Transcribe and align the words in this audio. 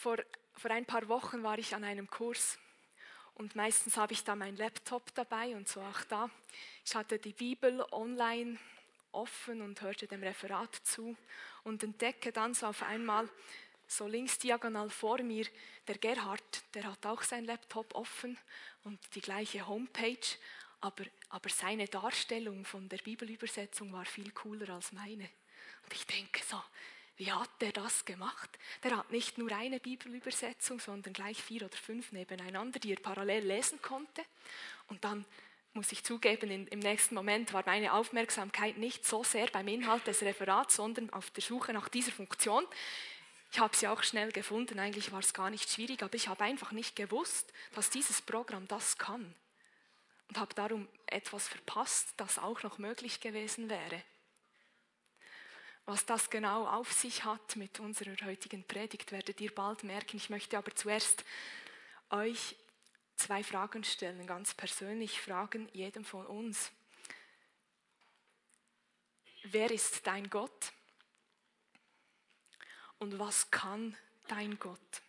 vor, 0.00 0.16
vor 0.54 0.70
ein 0.70 0.86
paar 0.86 1.08
Wochen 1.08 1.42
war 1.42 1.58
ich 1.58 1.74
an 1.74 1.84
einem 1.84 2.08
Kurs 2.08 2.58
und 3.34 3.54
meistens 3.54 3.98
habe 3.98 4.14
ich 4.14 4.24
da 4.24 4.34
meinen 4.34 4.56
Laptop 4.56 5.14
dabei 5.14 5.54
und 5.54 5.68
so 5.68 5.82
auch 5.82 6.02
da. 6.08 6.30
Ich 6.86 6.94
hatte 6.94 7.18
die 7.18 7.34
Bibel 7.34 7.84
online 7.92 8.58
offen 9.12 9.60
und 9.60 9.82
hörte 9.82 10.06
dem 10.06 10.22
Referat 10.22 10.74
zu 10.74 11.16
und 11.64 11.82
entdecke 11.82 12.32
dann 12.32 12.54
so 12.54 12.66
auf 12.66 12.82
einmal 12.82 13.28
so 13.86 14.06
links 14.06 14.38
diagonal 14.38 14.88
vor 14.88 15.20
mir 15.22 15.46
der 15.86 15.98
Gerhard, 15.98 16.62
der 16.72 16.84
hat 16.84 17.04
auch 17.04 17.22
sein 17.22 17.44
Laptop 17.44 17.94
offen 17.94 18.38
und 18.84 18.98
die 19.14 19.20
gleiche 19.20 19.66
Homepage, 19.66 20.16
aber, 20.80 21.04
aber 21.28 21.50
seine 21.50 21.86
Darstellung 21.86 22.64
von 22.64 22.88
der 22.88 22.98
Bibelübersetzung 22.98 23.92
war 23.92 24.06
viel 24.06 24.30
cooler 24.30 24.70
als 24.70 24.92
meine. 24.92 25.28
Und 25.82 25.92
ich 25.92 26.06
denke 26.06 26.40
so, 26.42 26.62
wie 27.20 27.30
hat 27.30 27.50
der 27.60 27.72
das 27.72 28.06
gemacht? 28.06 28.48
Der 28.82 28.96
hat 28.96 29.10
nicht 29.10 29.36
nur 29.36 29.52
eine 29.52 29.78
Bibelübersetzung, 29.78 30.80
sondern 30.80 31.12
gleich 31.12 31.42
vier 31.42 31.66
oder 31.66 31.76
fünf 31.76 32.12
nebeneinander, 32.12 32.80
die 32.80 32.92
er 32.92 33.00
parallel 33.00 33.44
lesen 33.44 33.82
konnte. 33.82 34.24
Und 34.88 35.04
dann 35.04 35.26
muss 35.74 35.92
ich 35.92 36.02
zugeben, 36.02 36.50
in, 36.50 36.66
im 36.68 36.78
nächsten 36.78 37.14
Moment 37.14 37.52
war 37.52 37.62
meine 37.66 37.92
Aufmerksamkeit 37.92 38.78
nicht 38.78 39.04
so 39.04 39.22
sehr 39.22 39.48
beim 39.48 39.68
Inhalt 39.68 40.06
des 40.06 40.22
Referats, 40.22 40.76
sondern 40.76 41.10
auf 41.10 41.30
der 41.32 41.42
Suche 41.42 41.74
nach 41.74 41.90
dieser 41.90 42.10
Funktion. 42.10 42.66
Ich 43.52 43.58
habe 43.58 43.76
sie 43.76 43.88
auch 43.88 44.02
schnell 44.02 44.32
gefunden, 44.32 44.78
eigentlich 44.78 45.12
war 45.12 45.20
es 45.20 45.34
gar 45.34 45.50
nicht 45.50 45.70
schwierig, 45.70 46.02
aber 46.02 46.14
ich 46.14 46.26
habe 46.26 46.44
einfach 46.44 46.72
nicht 46.72 46.96
gewusst, 46.96 47.52
dass 47.74 47.90
dieses 47.90 48.22
Programm 48.22 48.66
das 48.66 48.96
kann. 48.96 49.34
Und 50.28 50.38
habe 50.38 50.54
darum 50.54 50.88
etwas 51.04 51.48
verpasst, 51.48 52.14
das 52.16 52.38
auch 52.38 52.62
noch 52.62 52.78
möglich 52.78 53.20
gewesen 53.20 53.68
wäre. 53.68 54.02
Was 55.90 56.06
das 56.06 56.30
genau 56.30 56.68
auf 56.68 56.92
sich 56.92 57.24
hat 57.24 57.56
mit 57.56 57.80
unserer 57.80 58.14
heutigen 58.24 58.62
Predigt, 58.62 59.10
werdet 59.10 59.40
ihr 59.40 59.52
bald 59.52 59.82
merken. 59.82 60.18
Ich 60.18 60.30
möchte 60.30 60.56
aber 60.56 60.72
zuerst 60.72 61.24
euch 62.10 62.54
zwei 63.16 63.42
Fragen 63.42 63.82
stellen, 63.82 64.24
ganz 64.24 64.54
persönlich 64.54 65.20
Fragen 65.20 65.68
jedem 65.72 66.04
von 66.04 66.24
uns. 66.26 66.70
Wer 69.42 69.72
ist 69.72 70.06
dein 70.06 70.30
Gott? 70.30 70.72
Und 73.00 73.18
was 73.18 73.50
kann 73.50 73.96
dein 74.28 74.60
Gott? 74.60 75.02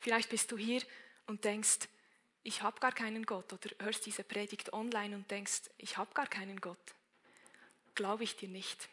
Vielleicht 0.00 0.30
bist 0.30 0.50
du 0.50 0.58
hier 0.58 0.82
und 1.28 1.44
denkst, 1.44 1.88
ich 2.42 2.62
habe 2.62 2.80
gar 2.80 2.92
keinen 2.92 3.26
Gott 3.26 3.52
oder 3.52 3.70
hörst 3.80 4.06
diese 4.06 4.24
Predigt 4.24 4.72
online 4.72 5.14
und 5.14 5.30
denkst, 5.30 5.62
ich 5.76 5.96
habe 5.96 6.12
gar 6.14 6.26
keinen 6.26 6.60
Gott. 6.60 6.94
Glaube 7.94 8.24
ich 8.24 8.36
dir 8.36 8.48
nicht. 8.48 8.88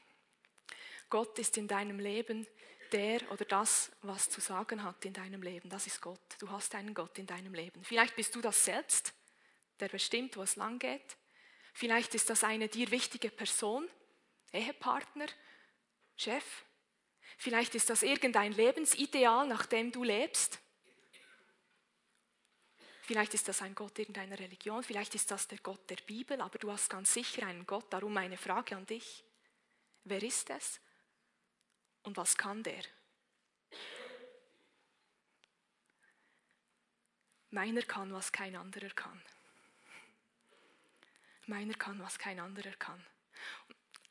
Gott 1.10 1.40
ist 1.40 1.58
in 1.58 1.68
deinem 1.68 2.00
Leben 2.00 2.46
der 2.92 3.32
oder 3.32 3.46
das, 3.46 3.92
was 4.02 4.30
zu 4.30 4.42
sagen 4.42 4.84
hat 4.84 5.04
in 5.06 5.14
deinem 5.14 5.42
Leben. 5.42 5.70
Das 5.70 5.88
ist 5.88 6.02
Gott. 6.02 6.20
Du 6.40 6.50
hast 6.50 6.74
einen 6.76 6.94
Gott 6.94 7.18
in 7.18 7.26
deinem 7.26 7.54
Leben. 7.54 7.84
Vielleicht 7.84 8.16
bist 8.16 8.36
du 8.36 8.42
das 8.42 8.64
selbst, 8.64 9.14
der 9.80 9.90
bestimmt, 9.90 10.36
wo 10.38 10.42
es 10.42 10.56
lang 10.56 10.80
geht. 10.80 11.18
Vielleicht 11.74 12.16
ist 12.16 12.30
das 12.30 12.44
eine 12.44 12.68
dir 12.68 12.90
wichtige 12.92 13.30
Person, 13.30 13.88
Ehepartner, 14.52 15.28
Chef. 16.16 16.64
Vielleicht 17.38 17.76
ist 17.76 17.90
das 17.90 18.04
irgendein 18.04 18.54
Lebensideal, 18.54 19.48
nach 19.48 19.66
dem 19.66 19.92
du 19.92 20.04
lebst. 20.04 20.60
Vielleicht 23.08 23.34
ist 23.36 23.48
das 23.48 23.62
ein 23.62 23.74
Gott 23.74 23.98
irgendeiner 24.00 24.38
Religion, 24.38 24.84
vielleicht 24.84 25.16
ist 25.16 25.32
das 25.32 25.48
der 25.48 25.60
Gott 25.60 25.90
der 25.90 25.96
Bibel, 25.96 26.42
aber 26.42 26.60
du 26.60 26.70
hast 26.70 26.90
ganz 26.90 27.14
sicher 27.14 27.48
einen 27.48 27.66
Gott. 27.66 27.86
Darum 27.90 28.12
meine 28.12 28.36
Frage 28.36 28.76
an 28.76 28.86
dich. 28.86 29.24
Wer 30.04 30.22
ist 30.22 30.50
es 30.50 30.82
und 32.04 32.18
was 32.18 32.38
kann 32.38 32.64
der? 32.64 32.84
Meiner 37.50 37.82
kann, 37.84 38.12
was 38.12 38.34
kein 38.34 38.58
anderer 38.58 38.90
kann. 38.90 39.22
Meiner 41.46 41.76
kann, 41.76 42.02
was 42.02 42.20
kein 42.20 42.42
anderer 42.42 42.74
kann. 42.74 43.02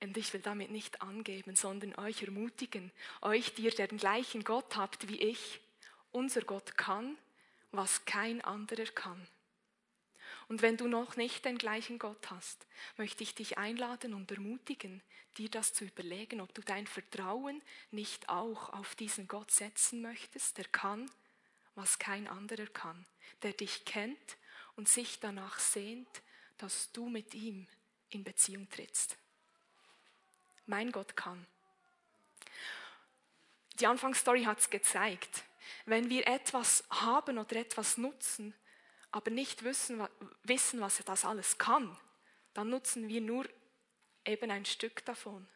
Und 0.01 0.17
ich 0.17 0.33
will 0.33 0.41
damit 0.41 0.71
nicht 0.71 1.03
angeben, 1.03 1.55
sondern 1.55 1.95
euch 1.97 2.23
ermutigen, 2.23 2.91
euch, 3.21 3.53
die 3.57 3.65
ihr 3.65 3.75
den 3.75 3.99
gleichen 3.99 4.43
Gott 4.43 4.75
habt 4.75 5.07
wie 5.09 5.21
ich. 5.21 5.61
Unser 6.13 6.41
Gott 6.41 6.79
kann, 6.79 7.19
was 7.73 8.05
kein 8.05 8.41
anderer 8.43 8.87
kann. 8.87 9.27
Und 10.49 10.63
wenn 10.63 10.77
du 10.77 10.87
noch 10.87 11.17
nicht 11.17 11.45
den 11.45 11.59
gleichen 11.59 11.99
Gott 11.99 12.31
hast, 12.31 12.67
möchte 12.97 13.25
ich 13.25 13.35
dich 13.35 13.59
einladen 13.59 14.15
und 14.15 14.31
ermutigen, 14.31 15.03
dir 15.39 15.51
das 15.51 15.75
zu 15.75 15.85
überlegen, 15.85 16.41
ob 16.41 16.55
du 16.55 16.63
dein 16.63 16.87
Vertrauen 16.87 17.63
nicht 17.91 18.29
auch 18.29 18.73
auf 18.73 18.95
diesen 18.95 19.29
Gott 19.29 19.51
setzen 19.51 20.03
möchtest, 20.03 20.59
der 20.59 20.67
kann, 20.67 21.11
was 21.75 21.99
kein 21.99 22.29
anderer 22.29 22.67
kann, 22.67 23.07
der 23.43 23.53
dich 23.53 23.85
kennt 23.85 24.37
und 24.77 24.89
sich 24.89 25.19
danach 25.21 25.59
sehnt, 25.59 26.09
dass 26.59 26.93
du 26.93 27.09
mit 27.09 27.35
ihm 27.35 27.67
in 28.11 28.25
Beziehung 28.25 28.69
trittst. 28.71 29.17
Mein 30.67 30.93
Gott 30.93 31.17
kann. 31.17 31.47
Die 33.79 33.87
Anfangsstory 33.87 34.45
hat 34.45 34.59
es 34.59 34.71
gezeigt. 34.71 35.45
Wenn 35.85 36.11
wir 36.11 36.27
etwas 36.27 36.85
haben 36.91 37.39
oder 37.39 37.57
etwas 37.57 37.97
nutzen, 37.97 38.55
aber 39.11 39.31
nicht 39.31 39.65
wissen, 39.65 40.07
wissen, 40.43 40.81
was 40.81 41.03
das 41.05 41.25
alles 41.25 41.59
kann, 41.59 41.97
dann 42.55 42.71
nutzen 42.71 43.09
wir 43.09 43.21
nur 43.21 43.47
eben 44.25 44.51
ein 44.51 44.65
Stück 44.65 45.05
davon 45.05 45.47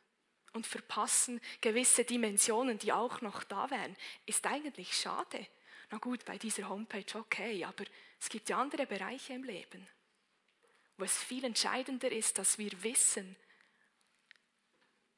und 0.52 0.66
verpassen 0.66 1.40
gewisse 1.60 2.04
Dimensionen, 2.04 2.78
die 2.78 2.92
auch 2.92 3.20
noch 3.20 3.44
da 3.44 3.70
wären. 3.70 3.96
Ist 4.26 4.46
eigentlich 4.46 4.96
schade. 4.96 5.46
Na 5.90 5.98
gut, 5.98 6.24
bei 6.24 6.38
dieser 6.38 6.68
Homepage 6.68 7.18
okay, 7.18 7.64
aber 7.64 7.84
es 8.20 8.28
gibt 8.28 8.48
ja 8.48 8.60
andere 8.60 8.86
Bereiche 8.86 9.32
im 9.32 9.44
Leben, 9.44 9.88
wo 10.96 11.04
es 11.04 11.22
viel 11.22 11.44
entscheidender 11.44 12.12
ist, 12.12 12.38
dass 12.38 12.58
wir 12.58 12.70
wissen, 12.82 13.36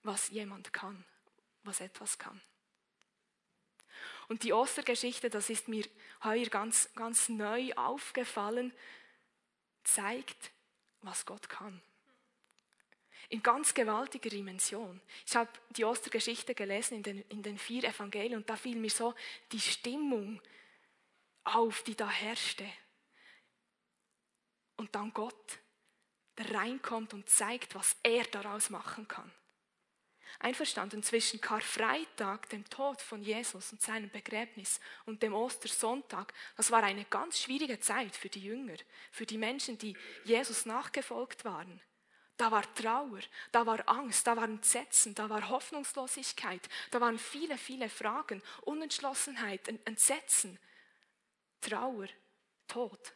was 0.02 0.30
jemand 0.30 0.72
kann, 0.72 1.04
was 1.62 1.80
etwas 1.80 2.18
kann. 2.18 2.40
Und 4.32 4.44
die 4.44 4.54
Ostergeschichte, 4.54 5.28
das 5.28 5.50
ist 5.50 5.68
mir 5.68 5.84
heuer 6.24 6.46
ganz, 6.46 6.88
ganz 6.94 7.28
neu 7.28 7.70
aufgefallen, 7.74 8.72
zeigt, 9.84 10.52
was 11.02 11.26
Gott 11.26 11.50
kann. 11.50 11.82
In 13.28 13.42
ganz 13.42 13.74
gewaltiger 13.74 14.30
Dimension. 14.30 15.02
Ich 15.26 15.36
habe 15.36 15.50
die 15.76 15.84
Ostergeschichte 15.84 16.54
gelesen 16.54 16.94
in 16.94 17.02
den, 17.02 17.24
in 17.28 17.42
den 17.42 17.58
vier 17.58 17.84
Evangelien 17.84 18.36
und 18.36 18.48
da 18.48 18.56
fiel 18.56 18.76
mir 18.76 18.88
so 18.88 19.14
die 19.52 19.60
Stimmung 19.60 20.40
auf, 21.44 21.82
die 21.82 21.94
da 21.94 22.08
herrschte. 22.08 22.64
Und 24.78 24.94
dann 24.94 25.12
Gott, 25.12 25.58
der 26.38 26.54
reinkommt 26.54 27.12
und 27.12 27.28
zeigt, 27.28 27.74
was 27.74 27.96
er 28.02 28.24
daraus 28.24 28.70
machen 28.70 29.06
kann 29.06 29.30
einverstanden 30.42 31.02
zwischen 31.02 31.40
Karfreitag, 31.40 32.48
dem 32.50 32.68
Tod 32.68 33.00
von 33.00 33.22
Jesus 33.22 33.72
und 33.72 33.80
seinem 33.80 34.10
Begräbnis 34.10 34.80
und 35.06 35.22
dem 35.22 35.34
Ostersonntag. 35.34 36.32
Das 36.56 36.70
war 36.70 36.82
eine 36.82 37.04
ganz 37.04 37.40
schwierige 37.40 37.80
Zeit 37.80 38.14
für 38.16 38.28
die 38.28 38.42
Jünger, 38.42 38.76
für 39.10 39.26
die 39.26 39.38
Menschen, 39.38 39.78
die 39.78 39.96
Jesus 40.24 40.66
nachgefolgt 40.66 41.44
waren. 41.44 41.80
Da 42.36 42.50
war 42.50 42.74
Trauer, 42.74 43.20
da 43.52 43.66
war 43.66 43.88
Angst, 43.88 44.26
da 44.26 44.36
war 44.36 44.44
Entsetzen, 44.44 45.14
da 45.14 45.28
war 45.28 45.48
Hoffnungslosigkeit, 45.48 46.68
da 46.90 47.00
waren 47.00 47.18
viele, 47.18 47.56
viele 47.56 47.88
Fragen, 47.88 48.42
Unentschlossenheit, 48.62 49.68
Entsetzen, 49.84 50.58
Trauer, 51.60 52.08
Tod. 52.66 53.12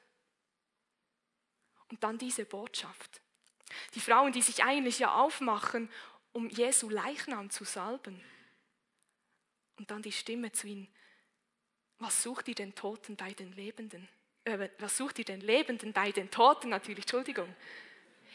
Und 1.89 2.03
dann 2.05 2.19
diese 2.19 2.45
Botschaft. 2.45 3.21
Die 3.95 4.01
Frauen, 4.01 4.33
die 4.33 4.43
sich 4.43 4.63
eigentlich 4.63 4.99
ja 5.01 5.15
aufmachen, 5.15 5.91
um 6.37 6.51
Jesu 6.51 6.91
Leichnam 6.91 7.49
zu 7.49 7.65
salben. 7.65 8.23
Und 9.79 9.91
dann 9.91 10.03
die 10.03 10.13
Stimme 10.13 10.53
zu 10.53 10.67
ihnen, 10.67 10.87
was 11.99 12.23
sucht 12.23 12.49
ihr 12.49 12.55
den 12.55 12.75
Toten 12.75 13.17
bei 13.17 13.33
den 13.33 13.53
Lebenden? 13.53 14.07
Äh, 14.45 14.69
was 14.79 14.99
sucht 14.99 15.19
ihr 15.19 15.25
den 15.25 15.41
Lebenden 15.41 15.95
bei 15.95 16.13
den 16.13 16.31
Toten? 16.31 16.69
Natürlich, 16.69 17.05
Entschuldigung. 17.05 17.49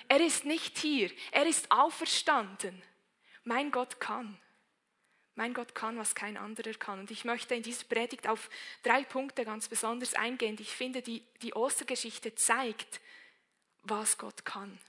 Er 0.07 0.19
ist 0.19 0.45
nicht 0.45 0.79
hier, 0.79 1.11
er 1.31 1.45
ist 1.45 1.71
auferstanden. 1.71 2.81
Mein 3.43 3.69
Gott 3.69 3.99
kann. 3.99 4.39
Mein 5.35 5.53
Gott 5.53 5.75
kann, 5.75 5.95
was 5.99 6.15
kein 6.15 6.37
anderer 6.37 6.73
kann. 6.73 7.01
Und 7.01 7.11
ich 7.11 7.23
möchte 7.23 7.53
in 7.53 7.61
dieser 7.61 7.85
Predigt 7.85 8.27
auf 8.27 8.49
drei 8.81 9.03
Punkte 9.03 9.45
ganz 9.45 9.69
besonders 9.69 10.15
eingehen. 10.15 10.57
Ich 10.59 10.71
finde, 10.71 11.03
die, 11.03 11.23
die 11.43 11.53
Ostergeschichte 11.53 12.33
zeigt, 12.33 12.99
was 13.83 14.17
Gott 14.17 14.43
kann. 14.43 14.79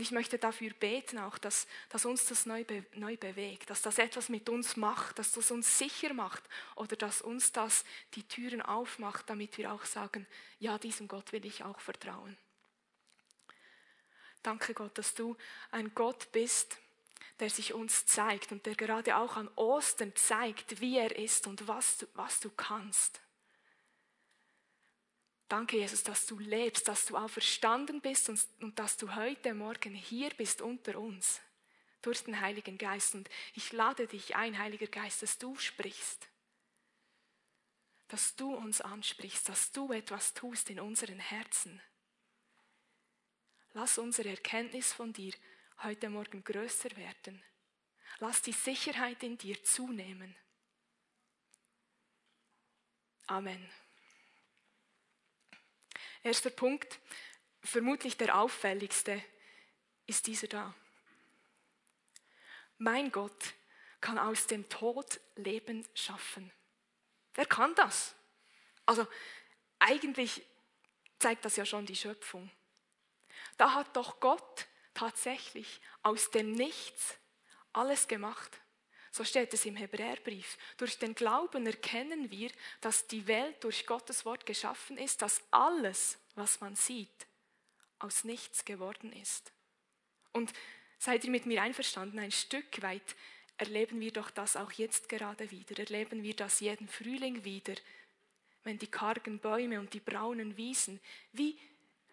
Und 0.00 0.04
ich 0.04 0.12
möchte 0.12 0.38
dafür 0.38 0.72
beten 0.72 1.18
auch, 1.18 1.36
dass, 1.36 1.66
dass 1.90 2.06
uns 2.06 2.24
das 2.24 2.46
neu, 2.46 2.64
be, 2.64 2.86
neu 2.94 3.18
bewegt, 3.18 3.68
dass 3.68 3.82
das 3.82 3.98
etwas 3.98 4.30
mit 4.30 4.48
uns 4.48 4.78
macht, 4.78 5.18
dass 5.18 5.32
das 5.32 5.50
uns 5.50 5.76
sicher 5.76 6.14
macht 6.14 6.42
oder 6.74 6.96
dass 6.96 7.20
uns 7.20 7.52
das 7.52 7.84
die 8.14 8.22
Türen 8.22 8.62
aufmacht, 8.62 9.28
damit 9.28 9.58
wir 9.58 9.70
auch 9.70 9.84
sagen, 9.84 10.26
ja, 10.58 10.78
diesem 10.78 11.06
Gott 11.06 11.34
will 11.34 11.44
ich 11.44 11.64
auch 11.64 11.78
vertrauen. 11.80 12.34
Danke 14.42 14.72
Gott, 14.72 14.96
dass 14.96 15.12
du 15.14 15.36
ein 15.70 15.94
Gott 15.94 16.32
bist, 16.32 16.78
der 17.38 17.50
sich 17.50 17.74
uns 17.74 18.06
zeigt 18.06 18.52
und 18.52 18.64
der 18.64 18.76
gerade 18.76 19.16
auch 19.18 19.36
an 19.36 19.50
Ostern 19.54 20.16
zeigt, 20.16 20.80
wie 20.80 20.96
er 20.96 21.14
ist 21.14 21.46
und 21.46 21.68
was 21.68 21.98
du, 21.98 22.06
was 22.14 22.40
du 22.40 22.48
kannst. 22.48 23.20
Danke, 25.50 25.78
Jesus, 25.78 26.04
dass 26.04 26.26
du 26.26 26.38
lebst, 26.38 26.86
dass 26.86 27.06
du 27.06 27.16
auferstanden 27.16 28.00
bist 28.00 28.28
und, 28.28 28.40
und 28.60 28.78
dass 28.78 28.96
du 28.96 29.16
heute 29.16 29.52
Morgen 29.52 29.92
hier 29.96 30.30
bist 30.30 30.62
unter 30.62 30.96
uns 30.96 31.40
durch 32.02 32.22
den 32.22 32.40
Heiligen 32.40 32.78
Geist. 32.78 33.16
Und 33.16 33.28
ich 33.54 33.72
lade 33.72 34.06
dich 34.06 34.36
ein, 34.36 34.56
Heiliger 34.56 34.86
Geist, 34.86 35.22
dass 35.22 35.38
du 35.38 35.56
sprichst, 35.56 36.28
dass 38.06 38.36
du 38.36 38.54
uns 38.54 38.80
ansprichst, 38.80 39.48
dass 39.48 39.72
du 39.72 39.92
etwas 39.92 40.34
tust 40.34 40.70
in 40.70 40.78
unseren 40.78 41.18
Herzen. 41.18 41.82
Lass 43.72 43.98
unsere 43.98 44.28
Erkenntnis 44.28 44.92
von 44.92 45.12
dir 45.12 45.32
heute 45.82 46.10
Morgen 46.10 46.44
größer 46.44 46.96
werden. 46.96 47.42
Lass 48.20 48.40
die 48.40 48.52
Sicherheit 48.52 49.24
in 49.24 49.36
dir 49.36 49.60
zunehmen. 49.64 50.36
Amen. 53.26 53.68
Erster 56.22 56.50
Punkt, 56.50 56.98
vermutlich 57.62 58.16
der 58.16 58.36
auffälligste, 58.36 59.22
ist 60.06 60.26
dieser 60.26 60.48
da. 60.48 60.74
Mein 62.78 63.10
Gott 63.12 63.54
kann 64.00 64.18
aus 64.18 64.46
dem 64.46 64.68
Tod 64.68 65.20
Leben 65.36 65.86
schaffen. 65.94 66.50
Wer 67.34 67.46
kann 67.46 67.74
das? 67.74 68.14
Also 68.86 69.06
eigentlich 69.78 70.42
zeigt 71.18 71.44
das 71.44 71.56
ja 71.56 71.64
schon 71.64 71.86
die 71.86 71.96
Schöpfung. 71.96 72.50
Da 73.56 73.74
hat 73.74 73.94
doch 73.96 74.20
Gott 74.20 74.66
tatsächlich 74.94 75.80
aus 76.02 76.30
dem 76.30 76.52
Nichts 76.52 77.18
alles 77.72 78.08
gemacht. 78.08 78.60
So 79.10 79.24
steht 79.24 79.52
es 79.54 79.64
im 79.64 79.76
Hebräerbrief. 79.76 80.56
Durch 80.76 80.98
den 80.98 81.14
Glauben 81.14 81.66
erkennen 81.66 82.30
wir, 82.30 82.50
dass 82.80 83.08
die 83.08 83.26
Welt 83.26 83.62
durch 83.64 83.86
Gottes 83.86 84.24
Wort 84.24 84.46
geschaffen 84.46 84.98
ist, 84.98 85.22
dass 85.22 85.42
alles, 85.50 86.18
was 86.36 86.60
man 86.60 86.76
sieht, 86.76 87.26
aus 87.98 88.24
nichts 88.24 88.64
geworden 88.64 89.12
ist. 89.12 89.52
Und 90.32 90.52
seid 90.98 91.24
ihr 91.24 91.30
mit 91.30 91.46
mir 91.46 91.62
einverstanden, 91.62 92.18
ein 92.18 92.30
Stück 92.30 92.82
weit 92.82 93.16
erleben 93.56 94.00
wir 94.00 94.12
doch 94.12 94.30
das 94.30 94.56
auch 94.56 94.72
jetzt 94.72 95.08
gerade 95.08 95.50
wieder, 95.50 95.78
erleben 95.78 96.22
wir 96.22 96.34
das 96.34 96.60
jeden 96.60 96.88
Frühling 96.88 97.44
wieder, 97.44 97.74
wenn 98.64 98.78
die 98.78 98.86
kargen 98.86 99.38
Bäume 99.38 99.80
und 99.80 99.92
die 99.92 100.00
braunen 100.00 100.56
Wiesen, 100.56 101.00
wie 101.32 101.58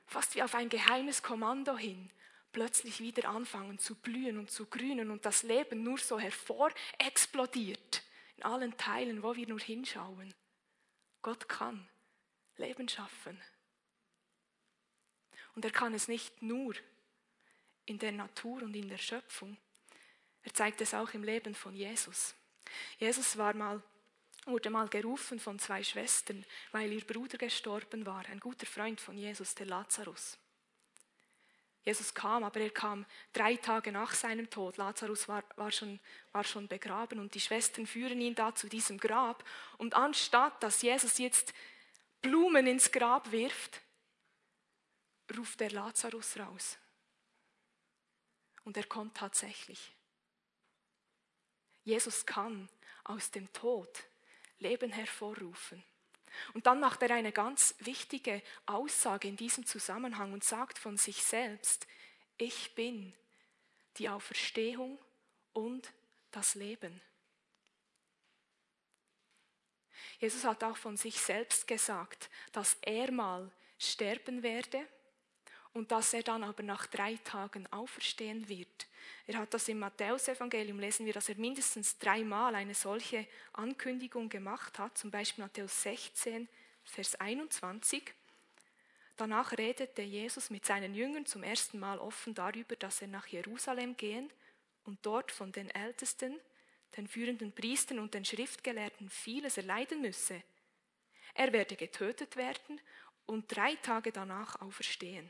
fast 0.07 0.35
wie 0.35 0.43
auf 0.43 0.55
ein 0.55 0.69
geheimes 0.69 1.21
Kommando 1.21 1.77
hin, 1.77 2.09
plötzlich 2.57 3.01
wieder 3.01 3.29
anfangen 3.29 3.77
zu 3.77 3.93
blühen 3.93 4.39
und 4.39 4.49
zu 4.49 4.65
grünen 4.65 5.11
und 5.11 5.23
das 5.27 5.43
Leben 5.43 5.83
nur 5.83 5.99
so 5.99 6.17
hervor 6.17 6.71
explodiert 6.97 8.01
in 8.35 8.45
allen 8.45 8.75
Teilen, 8.77 9.21
wo 9.21 9.35
wir 9.35 9.47
nur 9.47 9.59
hinschauen. 9.59 10.33
Gott 11.21 11.47
kann 11.47 11.87
Leben 12.55 12.89
schaffen. 12.89 13.39
Und 15.53 15.65
er 15.65 15.71
kann 15.71 15.93
es 15.93 16.07
nicht 16.07 16.41
nur 16.41 16.73
in 17.85 17.99
der 17.99 18.11
Natur 18.11 18.63
und 18.63 18.75
in 18.75 18.89
der 18.89 18.97
Schöpfung. 18.97 19.55
Er 20.41 20.51
zeigt 20.51 20.81
es 20.81 20.95
auch 20.95 21.13
im 21.13 21.23
Leben 21.23 21.53
von 21.53 21.75
Jesus. 21.75 22.33
Jesus 22.97 23.37
war 23.37 23.53
mal, 23.53 23.83
wurde 24.47 24.71
mal 24.71 24.87
gerufen 24.87 25.39
von 25.39 25.59
zwei 25.59 25.83
Schwestern, 25.83 26.43
weil 26.71 26.91
ihr 26.91 27.05
Bruder 27.05 27.37
gestorben 27.37 28.03
war, 28.07 28.25
ein 28.25 28.39
guter 28.39 28.65
Freund 28.65 28.99
von 28.99 29.15
Jesus, 29.15 29.53
der 29.53 29.67
Lazarus. 29.67 30.39
Jesus 31.87 32.13
kam, 32.13 32.43
aber 32.43 32.59
er 32.59 32.69
kam 32.69 33.05
drei 33.31 33.55
Tage 33.55 33.93
nach 33.93 34.13
seinem 34.13 34.49
Tod. 34.49 34.75
Lazarus 34.75 35.29
war, 35.29 35.41
war, 35.55 35.71
schon, 35.71 36.01
war 36.33 36.43
schon 36.43 36.67
begraben 36.67 37.17
und 37.17 37.33
die 37.33 37.39
Schwestern 37.39 37.87
führen 37.87 38.19
ihn 38.19 38.35
da 38.35 38.53
zu 38.53 38.67
diesem 38.67 38.97
Grab. 38.97 39.41
Und 39.77 39.93
anstatt 39.93 40.61
dass 40.61 40.81
Jesus 40.81 41.17
jetzt 41.17 41.53
Blumen 42.21 42.67
ins 42.67 42.91
Grab 42.91 43.31
wirft, 43.31 43.79
ruft 45.37 45.61
der 45.61 45.71
Lazarus 45.71 46.37
raus. 46.37 46.77
Und 48.65 48.75
er 48.75 48.85
kommt 48.85 49.15
tatsächlich. 49.15 49.93
Jesus 51.85 52.25
kann 52.25 52.67
aus 53.05 53.31
dem 53.31 53.53
Tod 53.53 54.03
Leben 54.59 54.91
hervorrufen. 54.91 55.81
Und 56.53 56.67
dann 56.67 56.79
macht 56.79 57.01
er 57.01 57.11
eine 57.11 57.31
ganz 57.31 57.75
wichtige 57.79 58.41
Aussage 58.65 59.27
in 59.27 59.37
diesem 59.37 59.65
Zusammenhang 59.65 60.33
und 60.33 60.43
sagt 60.43 60.77
von 60.77 60.97
sich 60.97 61.23
selbst, 61.23 61.87
ich 62.37 62.75
bin 62.75 63.13
die 63.97 64.09
Auferstehung 64.09 64.99
und 65.53 65.91
das 66.31 66.55
Leben. 66.55 67.01
Jesus 70.19 70.43
hat 70.43 70.63
auch 70.63 70.77
von 70.77 70.97
sich 70.97 71.19
selbst 71.19 71.67
gesagt, 71.67 72.29
dass 72.51 72.77
er 72.81 73.11
mal 73.11 73.51
sterben 73.79 74.43
werde 74.43 74.87
und 75.77 75.91
dass 75.91 76.11
er 76.13 76.23
dann 76.23 76.43
aber 76.43 76.63
nach 76.63 76.87
drei 76.87 77.17
Tagen 77.23 77.71
auferstehen 77.71 78.49
wird. 78.49 78.87
Er 79.27 79.37
hat 79.37 79.53
das 79.53 79.67
im 79.67 79.77
Matthäusevangelium, 79.77 80.79
lesen 80.79 81.05
wir, 81.05 81.13
dass 81.13 81.29
er 81.29 81.35
mindestens 81.35 81.99
dreimal 81.99 82.55
eine 82.55 82.73
solche 82.73 83.27
Ankündigung 83.53 84.27
gemacht 84.27 84.79
hat, 84.79 84.97
zum 84.97 85.11
Beispiel 85.11 85.43
Matthäus 85.43 85.83
16, 85.83 86.49
Vers 86.83 87.15
21. 87.19 88.11
Danach 89.17 89.51
redete 89.51 90.01
Jesus 90.01 90.49
mit 90.49 90.65
seinen 90.65 90.95
Jüngern 90.95 91.27
zum 91.27 91.43
ersten 91.43 91.77
Mal 91.77 91.99
offen 91.99 92.33
darüber, 92.33 92.75
dass 92.75 93.01
er 93.03 93.07
nach 93.07 93.27
Jerusalem 93.27 93.95
gehen 93.95 94.31
und 94.83 94.97
dort 95.03 95.31
von 95.31 95.51
den 95.51 95.69
Ältesten, 95.69 96.39
den 96.95 97.07
führenden 97.07 97.51
Priestern 97.51 97.99
und 97.99 98.15
den 98.15 98.25
Schriftgelehrten 98.25 99.09
vieles 99.09 99.57
erleiden 99.57 100.01
müsse. 100.01 100.41
Er 101.35 101.53
werde 101.53 101.75
getötet 101.75 102.35
werden 102.35 102.81
und 103.27 103.55
drei 103.55 103.75
Tage 103.75 104.11
danach 104.11 104.59
auferstehen. 104.61 105.29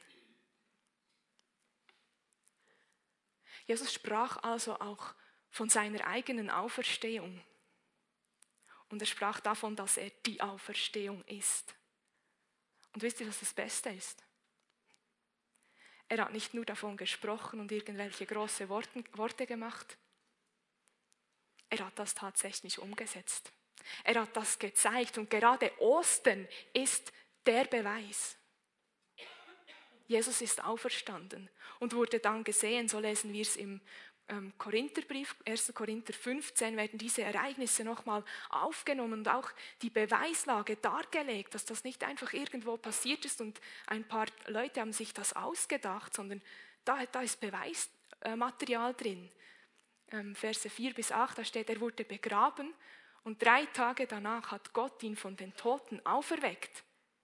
Jesus 3.67 3.93
sprach 3.93 4.37
also 4.43 4.79
auch 4.79 5.13
von 5.49 5.69
seiner 5.69 6.07
eigenen 6.07 6.49
Auferstehung. 6.49 7.43
Und 8.89 9.01
er 9.01 9.05
sprach 9.05 9.39
davon, 9.41 9.75
dass 9.75 9.97
er 9.97 10.09
die 10.25 10.41
Auferstehung 10.41 11.23
ist. 11.25 11.75
Und 12.93 13.01
wisst 13.03 13.19
ihr, 13.19 13.27
was 13.27 13.41
das 13.41 13.53
Beste 13.53 13.89
ist? 13.89 14.23
Er 16.07 16.23
hat 16.23 16.31
nicht 16.31 16.53
nur 16.53 16.65
davon 16.65 16.95
gesprochen 16.95 17.59
und 17.59 17.71
irgendwelche 17.71 18.25
große 18.25 18.69
Worte 18.69 19.45
gemacht. 19.45 19.97
Er 21.69 21.85
hat 21.85 21.99
das 21.99 22.15
tatsächlich 22.15 22.79
umgesetzt. 22.79 23.51
Er 24.05 24.21
hat 24.21 24.35
das 24.35 24.57
gezeigt 24.57 25.17
und 25.17 25.29
gerade 25.29 25.71
Ostern 25.81 26.47
ist 26.73 27.11
der 27.45 27.65
Beweis. 27.65 28.37
Jesus 30.07 30.41
ist 30.41 30.63
auferstanden 30.63 31.49
und 31.79 31.93
wurde 31.93 32.19
dann 32.19 32.43
gesehen, 32.43 32.87
so 32.87 32.99
lesen 32.99 33.33
wir 33.33 33.41
es 33.41 33.55
im 33.55 33.81
ähm, 34.29 34.53
Korintherbrief, 34.57 35.35
1. 35.45 35.73
Korinther 35.73 36.13
15, 36.13 36.75
werden 36.75 36.97
diese 36.97 37.23
Ereignisse 37.23 37.83
nochmal 37.83 38.23
aufgenommen 38.49 39.19
und 39.19 39.27
auch 39.29 39.49
die 39.81 39.89
Beweislage 39.89 40.75
dargelegt, 40.77 41.55
dass 41.55 41.65
das 41.65 41.83
nicht 41.83 42.03
einfach 42.03 42.33
irgendwo 42.33 42.77
passiert 42.77 43.23
ist 43.25 43.39
und 43.39 43.59
ein 43.85 44.05
paar 44.05 44.27
Leute 44.47 44.81
haben 44.81 44.93
sich 44.93 45.13
das 45.13 45.33
ausgedacht, 45.33 46.13
sondern 46.13 46.41
da, 46.83 47.05
da 47.05 47.21
ist 47.21 47.39
Beweismaterial 47.39 48.93
drin. 48.95 49.29
Ähm, 50.11 50.35
Verse 50.35 50.69
4 50.69 50.93
bis 50.93 51.11
8, 51.11 51.37
da 51.37 51.43
steht, 51.45 51.69
er 51.69 51.79
wurde 51.79 52.03
begraben 52.03 52.73
und 53.23 53.41
drei 53.41 53.65
Tage 53.67 54.07
danach 54.07 54.51
hat 54.51 54.73
Gott 54.73 55.03
ihn 55.03 55.15
von 55.15 55.35
den 55.35 55.53
Toten 55.55 56.05
auferweckt, 56.05 56.83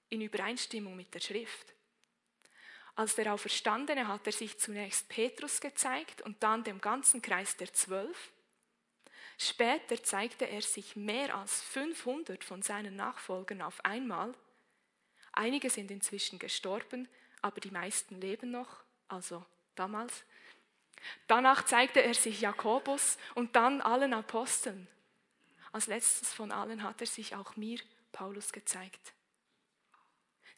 in 0.09 0.21
Übereinstimmung 0.21 0.95
mit 0.95 1.13
der 1.13 1.19
Schrift. 1.19 1.72
Als 2.95 3.15
der 3.15 3.33
Auferstandene 3.33 4.07
hat 4.07 4.27
er 4.27 4.33
sich 4.33 4.59
zunächst 4.59 5.09
Petrus 5.09 5.59
gezeigt 5.61 6.21
und 6.21 6.41
dann 6.43 6.63
dem 6.63 6.79
ganzen 6.79 7.21
Kreis 7.21 7.57
der 7.57 7.73
Zwölf. 7.73 8.31
Später 9.37 10.01
zeigte 10.03 10.47
er 10.47 10.61
sich 10.61 10.95
mehr 10.95 11.35
als 11.35 11.61
500 11.63 12.43
von 12.43 12.61
seinen 12.61 12.95
Nachfolgern 12.95 13.63
auf 13.63 13.83
einmal. 13.83 14.33
Einige 15.31 15.71
sind 15.71 15.89
inzwischen 15.89 16.37
gestorben, 16.37 17.09
aber 17.41 17.59
die 17.59 17.71
meisten 17.71 18.21
leben 18.21 18.51
noch, 18.51 18.83
also 19.07 19.43
damals. 19.75 20.23
Danach 21.27 21.65
zeigte 21.65 22.01
er 22.03 22.13
sich 22.13 22.41
Jakobus 22.41 23.17
und 23.33 23.55
dann 23.55 23.81
allen 23.81 24.13
Aposteln. 24.13 24.87
Als 25.71 25.87
letztes 25.87 26.31
von 26.31 26.51
allen 26.51 26.83
hat 26.83 27.01
er 27.01 27.07
sich 27.07 27.35
auch 27.35 27.55
mir, 27.55 27.79
Paulus, 28.11 28.53
gezeigt. 28.53 29.13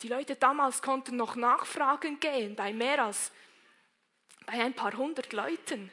Die 0.01 0.07
Leute 0.07 0.35
damals 0.35 0.81
konnten 0.81 1.15
noch 1.15 1.35
nachfragen 1.35 2.19
gehen 2.19 2.55
bei 2.55 2.73
mehr 2.73 3.05
als 3.05 3.31
bei 4.45 4.53
ein 4.53 4.73
paar 4.73 4.93
hundert 4.93 5.33
Leuten. 5.33 5.91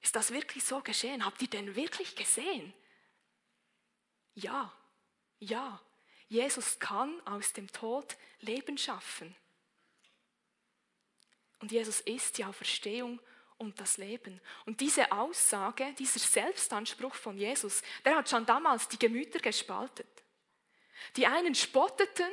Ist 0.00 0.16
das 0.16 0.32
wirklich 0.32 0.64
so 0.64 0.80
geschehen? 0.80 1.24
Habt 1.24 1.40
ihr 1.42 1.48
denn 1.48 1.74
wirklich 1.76 2.14
gesehen? 2.14 2.72
Ja, 4.34 4.72
ja. 5.38 5.80
Jesus 6.28 6.78
kann 6.78 7.20
aus 7.26 7.52
dem 7.52 7.70
Tod 7.70 8.16
Leben 8.40 8.78
schaffen. 8.78 9.34
Und 11.60 11.72
Jesus 11.72 12.00
ist 12.00 12.36
die 12.38 12.44
Auferstehung 12.44 13.20
und 13.56 13.78
das 13.80 13.96
Leben. 13.96 14.40
Und 14.66 14.80
diese 14.80 15.10
Aussage, 15.12 15.94
dieser 15.98 16.18
Selbstanspruch 16.18 17.14
von 17.14 17.38
Jesus, 17.38 17.82
der 18.04 18.16
hat 18.16 18.28
schon 18.28 18.44
damals 18.44 18.88
die 18.88 18.98
Gemüter 18.98 19.38
gespaltet. 19.38 20.23
Die 21.16 21.26
einen 21.26 21.54
spotteten 21.54 22.30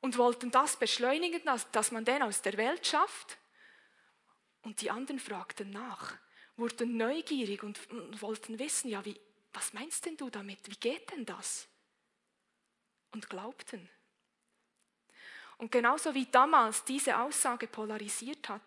und 0.00 0.18
wollten 0.18 0.50
das 0.50 0.76
beschleunigen, 0.76 1.42
dass 1.72 1.92
man 1.92 2.04
den 2.04 2.22
aus 2.22 2.42
der 2.42 2.56
Welt 2.56 2.86
schafft. 2.86 3.38
Und 4.62 4.80
die 4.80 4.90
anderen 4.90 5.18
fragten 5.18 5.70
nach, 5.70 6.16
wurden 6.56 6.96
neugierig 6.96 7.62
und, 7.62 7.78
wollten 8.20 8.58
wissen, 8.58 8.88
ja, 8.88 9.04
wie, 9.04 9.18
was 9.52 9.72
meinst 9.72 10.06
denn 10.06 10.16
du 10.16 10.30
damit? 10.30 10.58
Wie 10.68 10.76
geht 10.76 11.10
denn 11.10 11.24
das? 11.24 11.68
Und 13.12 13.28
glaubten. 13.28 13.88
Und 15.58 15.70
genauso 15.70 16.14
wie 16.14 16.26
damals 16.26 16.84
diese 16.84 17.18
Aussage 17.18 17.66
polarisiert 17.66 18.48
hat, 18.48 18.62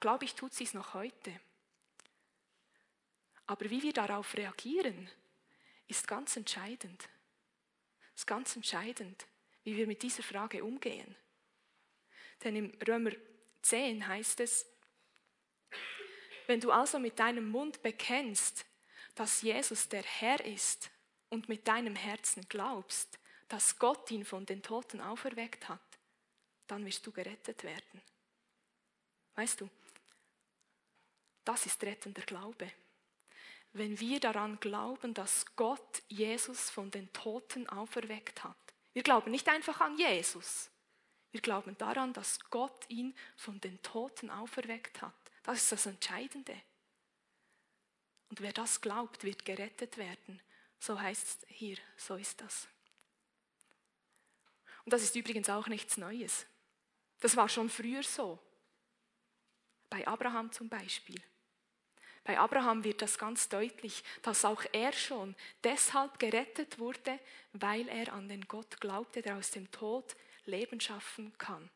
glaube 0.00 0.24
ich, 0.24 0.34
tut 0.34 0.52
sie 0.52 0.64
es 0.64 0.74
noch 0.74 0.94
heute. 0.94 1.40
Aber 3.46 3.68
wie 3.70 3.82
wir 3.82 3.92
darauf 3.92 4.34
reagieren, 4.34 5.10
ist 5.86 6.08
ganz 6.08 6.36
entscheidend. 6.36 7.08
Ist 8.22 8.26
ganz 8.28 8.54
entscheidend, 8.54 9.26
wie 9.64 9.76
wir 9.76 9.88
mit 9.88 10.00
dieser 10.04 10.22
Frage 10.22 10.62
umgehen. 10.62 11.16
Denn 12.44 12.54
im 12.54 12.72
Römer 12.86 13.10
10 13.62 14.06
heißt 14.06 14.38
es, 14.38 14.64
wenn 16.46 16.60
du 16.60 16.70
also 16.70 17.00
mit 17.00 17.18
deinem 17.18 17.50
Mund 17.50 17.82
bekennst, 17.82 18.64
dass 19.16 19.42
Jesus 19.42 19.88
der 19.88 20.04
Herr 20.04 20.38
ist 20.46 20.88
und 21.30 21.48
mit 21.48 21.66
deinem 21.66 21.96
Herzen 21.96 22.46
glaubst, 22.48 23.18
dass 23.48 23.76
Gott 23.80 24.08
ihn 24.12 24.24
von 24.24 24.46
den 24.46 24.62
Toten 24.62 25.00
auferweckt 25.00 25.68
hat, 25.68 25.80
dann 26.68 26.86
wirst 26.86 27.04
du 27.04 27.10
gerettet 27.10 27.64
werden. 27.64 28.02
Weißt 29.34 29.60
du, 29.60 29.68
das 31.44 31.66
ist 31.66 31.82
rettender 31.82 32.22
Glaube. 32.22 32.70
Wenn 33.72 33.98
wir 34.00 34.20
daran 34.20 34.60
glauben, 34.60 35.14
dass 35.14 35.46
Gott 35.56 36.02
Jesus 36.08 36.68
von 36.70 36.90
den 36.90 37.12
Toten 37.12 37.68
auferweckt 37.68 38.44
hat. 38.44 38.56
Wir 38.92 39.02
glauben 39.02 39.30
nicht 39.30 39.48
einfach 39.48 39.80
an 39.80 39.96
Jesus. 39.96 40.70
Wir 41.30 41.40
glauben 41.40 41.76
daran, 41.78 42.12
dass 42.12 42.38
Gott 42.50 42.84
ihn 42.88 43.14
von 43.36 43.60
den 43.60 43.80
Toten 43.82 44.28
auferweckt 44.28 45.00
hat. 45.00 45.14
Das 45.42 45.62
ist 45.62 45.72
das 45.72 45.86
Entscheidende. 45.86 46.54
Und 48.28 48.40
wer 48.40 48.52
das 48.52 48.80
glaubt, 48.80 49.24
wird 49.24 49.44
gerettet 49.44 49.96
werden. 49.96 50.40
So 50.78 51.00
heißt 51.00 51.42
es 51.42 51.48
hier, 51.48 51.78
so 51.96 52.16
ist 52.16 52.40
das. 52.40 52.68
Und 54.84 54.92
das 54.92 55.02
ist 55.02 55.16
übrigens 55.16 55.48
auch 55.48 55.68
nichts 55.68 55.96
Neues. 55.96 56.46
Das 57.20 57.36
war 57.36 57.48
schon 57.48 57.70
früher 57.70 58.02
so. 58.02 58.38
Bei 59.88 60.06
Abraham 60.06 60.50
zum 60.50 60.68
Beispiel. 60.68 61.22
Bei 62.24 62.38
Abraham 62.38 62.84
wird 62.84 63.02
das 63.02 63.18
ganz 63.18 63.48
deutlich, 63.48 64.04
dass 64.22 64.44
auch 64.44 64.62
er 64.72 64.92
schon 64.92 65.34
deshalb 65.64 66.18
gerettet 66.20 66.78
wurde, 66.78 67.18
weil 67.52 67.88
er 67.88 68.12
an 68.12 68.28
den 68.28 68.46
Gott 68.46 68.80
glaubte, 68.80 69.22
der 69.22 69.36
aus 69.36 69.50
dem 69.50 69.70
Tod 69.72 70.14
Leben 70.44 70.80
schaffen 70.80 71.32
kann. 71.38 71.68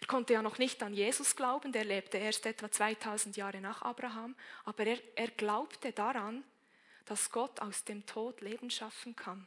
Er 0.00 0.06
konnte 0.06 0.34
ja 0.34 0.42
noch 0.42 0.58
nicht 0.58 0.82
an 0.82 0.94
Jesus 0.94 1.34
glauben, 1.34 1.72
der 1.72 1.84
lebte 1.84 2.18
erst 2.18 2.46
etwa 2.46 2.70
2000 2.70 3.36
Jahre 3.36 3.60
nach 3.60 3.82
Abraham, 3.82 4.36
aber 4.64 4.86
er, 4.86 4.98
er 5.16 5.28
glaubte 5.28 5.92
daran, 5.92 6.44
dass 7.06 7.30
Gott 7.30 7.60
aus 7.60 7.84
dem 7.84 8.04
Tod 8.06 8.40
Leben 8.40 8.70
schaffen 8.70 9.16
kann. 9.16 9.46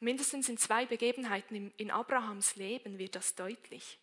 Mindestens 0.00 0.48
in 0.48 0.58
zwei 0.58 0.86
Begebenheiten 0.86 1.72
in 1.76 1.90
Abrahams 1.90 2.56
Leben 2.56 2.98
wird 2.98 3.14
das 3.14 3.34
deutlich. 3.34 3.98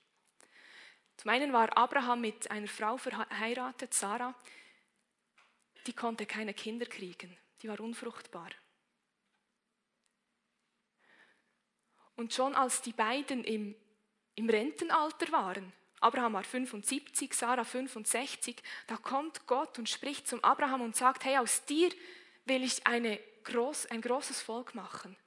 Zum 1.17 1.31
einen 1.31 1.53
war 1.53 1.75
Abraham 1.77 2.21
mit 2.21 2.49
einer 2.51 2.67
Frau 2.67 2.97
verheiratet, 2.97 3.93
Sarah, 3.93 4.35
die 5.87 5.93
konnte 5.93 6.25
keine 6.25 6.53
Kinder 6.53 6.85
kriegen, 6.85 7.35
die 7.61 7.67
war 7.67 7.79
unfruchtbar. 7.79 8.49
Und 12.15 12.33
schon 12.33 12.55
als 12.55 12.81
die 12.81 12.93
beiden 12.93 13.43
im, 13.43 13.75
im 14.35 14.49
Rentenalter 14.49 15.31
waren, 15.31 15.73
Abraham 15.99 16.33
war 16.33 16.43
75, 16.43 17.33
Sarah 17.33 17.63
65, 17.63 18.61
da 18.87 18.97
kommt 18.97 19.47
Gott 19.47 19.79
und 19.79 19.89
spricht 19.89 20.27
zum 20.27 20.43
Abraham 20.43 20.81
und 20.81 20.95
sagt, 20.95 21.25
hey, 21.25 21.37
aus 21.37 21.65
dir 21.65 21.89
will 22.45 22.63
ich 22.63 22.85
eine 22.85 23.19
groß, 23.43 23.87
ein 23.87 24.01
großes 24.01 24.41
Volk 24.41 24.75
machen. 24.75 25.17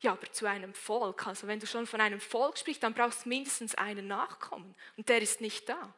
Ja, 0.00 0.12
aber 0.12 0.32
zu 0.32 0.46
einem 0.46 0.72
Volk, 0.72 1.26
also 1.26 1.46
wenn 1.46 1.60
du 1.60 1.66
schon 1.66 1.86
von 1.86 2.00
einem 2.00 2.20
Volk 2.20 2.56
sprichst, 2.56 2.82
dann 2.82 2.94
brauchst 2.94 3.24
du 3.24 3.28
mindestens 3.28 3.74
einen 3.74 4.06
Nachkommen 4.06 4.74
und 4.96 5.08
der 5.08 5.20
ist 5.20 5.40
nicht 5.40 5.68
da. 5.68 5.94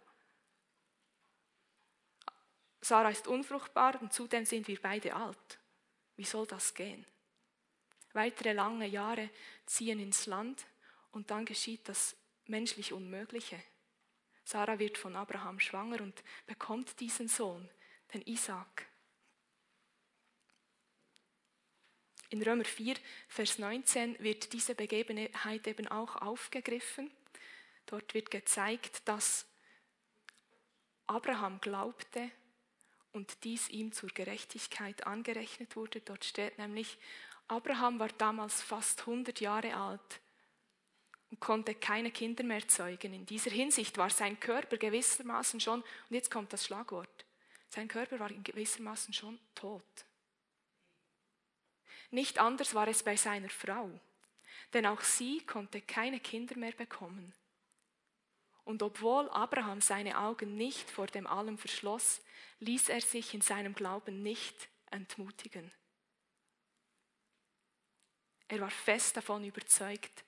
Sarah 2.81 3.11
ist 3.11 3.29
unfruchtbar 3.29 4.01
und 4.03 4.13
zudem 4.13 4.45
sind 4.45 4.67
wir 4.67 4.81
beide 4.83 5.15
alt. 5.15 5.61
Wie 6.17 6.25
soll 6.25 6.49
das 6.49 6.75
gehen? 6.75 7.07
Weitere 8.13 8.53
lange 8.53 8.87
Jahre 8.87 9.31
ziehen 9.67 10.01
ins 10.01 10.27
Land 10.27 10.67
und 11.13 11.31
dann 11.31 11.45
geschieht 11.45 11.89
das 11.89 12.17
menschlich 12.47 12.93
Unmögliche. 12.93 13.63
Sarah 14.45 14.81
wird 14.81 14.99
von 14.99 15.15
Abraham 15.15 15.61
schwanger 15.61 16.01
und 16.01 16.25
bekommt 16.47 16.99
diesen 16.99 17.29
Sohn, 17.29 17.71
den 18.13 18.23
Isaac. 18.23 18.92
In 22.33 22.43
Römer 22.43 22.65
4, 22.65 22.95
Vers 23.29 23.59
19 23.59 24.19
wird 24.19 24.55
diese 24.55 24.75
Begebenheit 24.75 25.67
eben 25.67 25.87
auch 25.89 26.17
aufgegriffen. 26.17 27.11
Dort 27.85 28.15
wird 28.15 28.31
gezeigt, 28.31 29.07
dass 29.07 29.47
Abraham 31.07 31.61
glaubte 31.61 32.31
und 33.13 33.45
dies 33.45 33.69
ihm 33.69 33.93
zur 33.93 34.09
Gerechtigkeit 34.09 35.07
angerechnet 35.07 35.77
wurde. 35.77 36.01
Dort 36.01 36.25
steht 36.25 36.57
nämlich, 36.57 36.97
Abraham 37.49 37.99
war 37.99 38.09
damals 38.09 38.63
fast 38.63 39.01
100 39.01 39.39
Jahre 39.43 39.77
alt 39.77 40.21
und 41.31 41.39
konnte 41.39 41.75
keine 41.75 42.11
Kinder 42.11 42.45
mehr 42.45 42.67
zeugen. 42.67 43.13
In 43.13 43.27
dieser 43.27 43.51
Hinsicht 43.51 43.99
war 43.99 44.09
sein 44.09 44.41
Körper 44.41 44.79
gewissermaßen 44.79 45.61
schon, 45.61 45.83
und 45.83 46.15
jetzt 46.15 46.31
kommt 46.31 46.51
das 46.55 46.65
Schlagwort, 46.65 47.27
sein 47.69 47.89
Körper 47.89 48.19
war 48.19 48.31
gewissermaßen 48.31 49.13
schon 49.13 49.39
tot. 49.55 49.85
Nicht 52.13 52.39
anders 52.39 52.75
war 52.75 52.87
es 52.89 53.03
bei 53.03 53.17
seiner 53.17 53.49
Frau, 53.49 53.91
denn 54.75 54.85
auch 54.85 55.01
sie 55.01 55.41
konnte 55.47 55.81
keine 55.81 56.21
Kinder 56.21 56.59
mehr 56.59 56.73
bekommen. 56.73 57.35
Und 58.65 58.83
obwohl 58.83 59.31
Abraham 59.31 59.81
seine 59.81 60.19
Augen 60.19 60.55
nicht 60.57 60.91
vor 60.91 61.07
dem 61.07 61.27
Allem 61.27 61.57
verschloss, 61.57 62.21
ließ 62.61 62.91
er 62.91 63.01
sich 63.01 63.33
in 63.33 63.41
seinem 63.41 63.75
Glauben 63.75 64.23
nicht 64.23 64.69
entmutigen. 64.91 65.73
Er 68.47 68.61
war 68.61 68.71
fest 68.71 69.17
davon 69.17 69.43
überzeugt, 69.45 70.25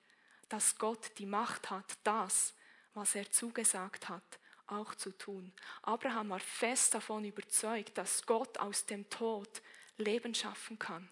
dass 0.49 0.79
Gott 0.79 1.11
die 1.19 1.27
Macht 1.27 1.69
hat, 1.69 1.99
das, 2.03 2.55
was 2.95 3.13
er 3.13 3.31
zugesagt 3.31 4.09
hat, 4.09 4.39
auch 4.65 4.95
zu 4.95 5.15
tun. 5.15 5.53
Abraham 5.83 6.29
war 6.31 6.39
fest 6.39 6.95
davon 6.95 7.25
überzeugt, 7.25 7.95
dass 7.95 8.25
Gott 8.25 8.57
aus 8.57 8.87
dem 8.87 9.07
Tod 9.11 9.61
Leben 9.97 10.33
schaffen 10.33 10.79
kann. 10.79 11.11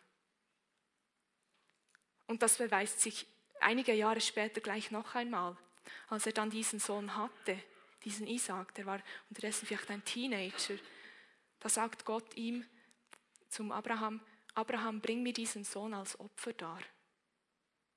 Und 2.34 2.42
das 2.42 2.58
beweist 2.58 3.00
sich 3.00 3.28
einige 3.60 3.94
Jahre 3.94 4.20
später 4.20 4.60
gleich 4.60 4.90
noch 4.90 5.14
einmal, 5.14 5.56
als 6.08 6.26
er 6.26 6.32
dann 6.32 6.50
diesen 6.50 6.80
Sohn 6.80 7.16
hatte, 7.16 7.62
diesen 8.04 8.26
Isaac, 8.26 8.74
der 8.74 8.88
war 8.88 9.00
unterdessen 9.30 9.68
vielleicht 9.68 9.92
ein 9.92 10.04
Teenager. 10.04 10.80
Da 11.60 11.70
sagt 11.70 12.06
Gott 12.06 12.36
ihm 12.36 12.68
zum 13.50 13.72
Abraham, 13.72 14.20
Abraham, 14.56 15.00
bring 15.00 15.22
mir 15.22 15.32
diesen 15.32 15.64
Sohn 15.64 15.94
als 15.94 16.20
Opfer 16.20 16.54
dar. 16.54 16.82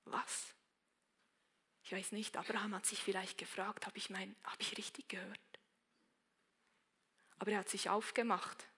Was? 0.05 0.55
Ich 1.85 1.93
weiß 1.93 2.13
nicht, 2.13 2.37
Abraham 2.37 2.75
hat 2.75 2.85
sich 2.85 3.03
vielleicht 3.03 3.39
gefragt, 3.39 3.87
habe 3.87 3.97
ich, 3.97 4.11
mein, 4.11 4.37
habe 4.45 4.61
ich 4.61 4.77
richtig 4.77 5.09
gehört? 5.09 5.41
Aber 7.39 7.53
er 7.53 7.61
hat 7.61 7.71
sich 7.71 7.89
aufgemacht 7.89 8.69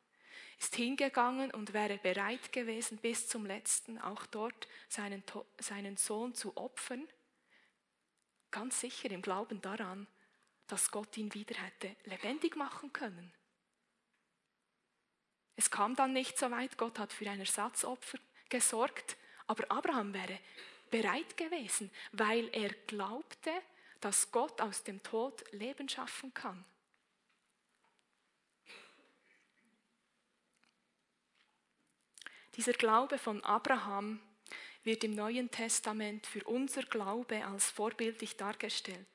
ist 0.58 0.74
hingegangen 0.74 1.50
und 1.52 1.72
wäre 1.72 1.98
bereit 1.98 2.52
gewesen, 2.52 2.98
bis 2.98 3.28
zum 3.28 3.46
letzten 3.46 3.98
auch 3.98 4.26
dort 4.26 4.66
seinen, 4.88 5.22
seinen 5.58 5.96
Sohn 5.96 6.34
zu 6.34 6.56
opfern, 6.56 7.08
ganz 8.50 8.80
sicher 8.80 9.10
im 9.10 9.22
Glauben 9.22 9.60
daran, 9.60 10.06
dass 10.66 10.90
Gott 10.90 11.16
ihn 11.16 11.32
wieder 11.32 11.56
hätte 11.60 11.94
lebendig 12.04 12.56
machen 12.56 12.92
können. 12.92 13.32
Es 15.56 15.70
kam 15.70 15.96
dann 15.96 16.12
nicht 16.12 16.38
so 16.38 16.50
weit, 16.50 16.76
Gott 16.76 16.98
hat 16.98 17.12
für 17.12 17.28
ein 17.28 17.40
Ersatzopfer 17.40 18.18
gesorgt, 18.48 19.16
aber 19.46 19.70
Abraham 19.70 20.14
wäre 20.14 20.38
bereit 20.90 21.36
gewesen, 21.36 21.90
weil 22.12 22.48
er 22.52 22.70
glaubte, 22.86 23.52
dass 24.00 24.30
Gott 24.30 24.60
aus 24.60 24.84
dem 24.84 25.02
Tod 25.02 25.44
Leben 25.52 25.88
schaffen 25.88 26.32
kann. 26.34 26.64
Dieser 32.58 32.72
Glaube 32.72 33.18
von 33.18 33.40
Abraham 33.44 34.18
wird 34.82 35.04
im 35.04 35.12
Neuen 35.12 35.48
Testament 35.48 36.26
für 36.26 36.42
unser 36.42 36.82
Glaube 36.82 37.46
als 37.46 37.70
vorbildlich 37.70 38.36
dargestellt. 38.36 39.06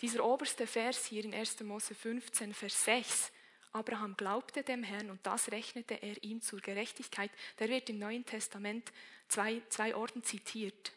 Dieser 0.00 0.24
oberste 0.24 0.66
Vers 0.66 1.04
hier 1.04 1.22
in 1.22 1.34
1. 1.34 1.60
Mose 1.64 1.94
15, 1.94 2.54
Vers 2.54 2.84
6, 2.86 3.32
Abraham 3.72 4.16
glaubte 4.16 4.62
dem 4.62 4.82
Herrn 4.82 5.10
und 5.10 5.20
das 5.26 5.52
rechnete 5.52 6.02
er 6.02 6.24
ihm 6.24 6.40
zur 6.40 6.60
Gerechtigkeit, 6.60 7.30
der 7.58 7.68
wird 7.68 7.90
im 7.90 7.98
Neuen 7.98 8.24
Testament 8.24 8.90
zwei, 9.28 9.60
zwei 9.68 9.94
Orten 9.94 10.22
zitiert. 10.22 10.92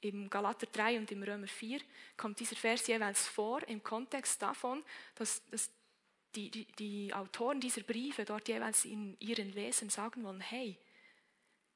Im 0.00 0.30
Galater 0.30 0.66
3 0.72 0.96
und 0.96 1.12
im 1.12 1.22
Römer 1.22 1.48
4 1.48 1.82
kommt 2.16 2.40
dieser 2.40 2.56
Vers 2.56 2.86
jeweils 2.86 3.28
vor 3.28 3.62
im 3.68 3.82
Kontext 3.82 4.40
davon, 4.40 4.82
dass, 5.16 5.46
dass 5.50 5.70
die, 6.34 6.66
die, 6.78 7.12
Autoren 7.14 7.60
dieser 7.60 7.82
Briefe 7.82 8.24
dort 8.24 8.48
jeweils 8.48 8.84
in 8.84 9.16
ihren 9.20 9.52
Lesen 9.52 9.90
sagen 9.90 10.24
wollen, 10.24 10.40
hey, 10.40 10.78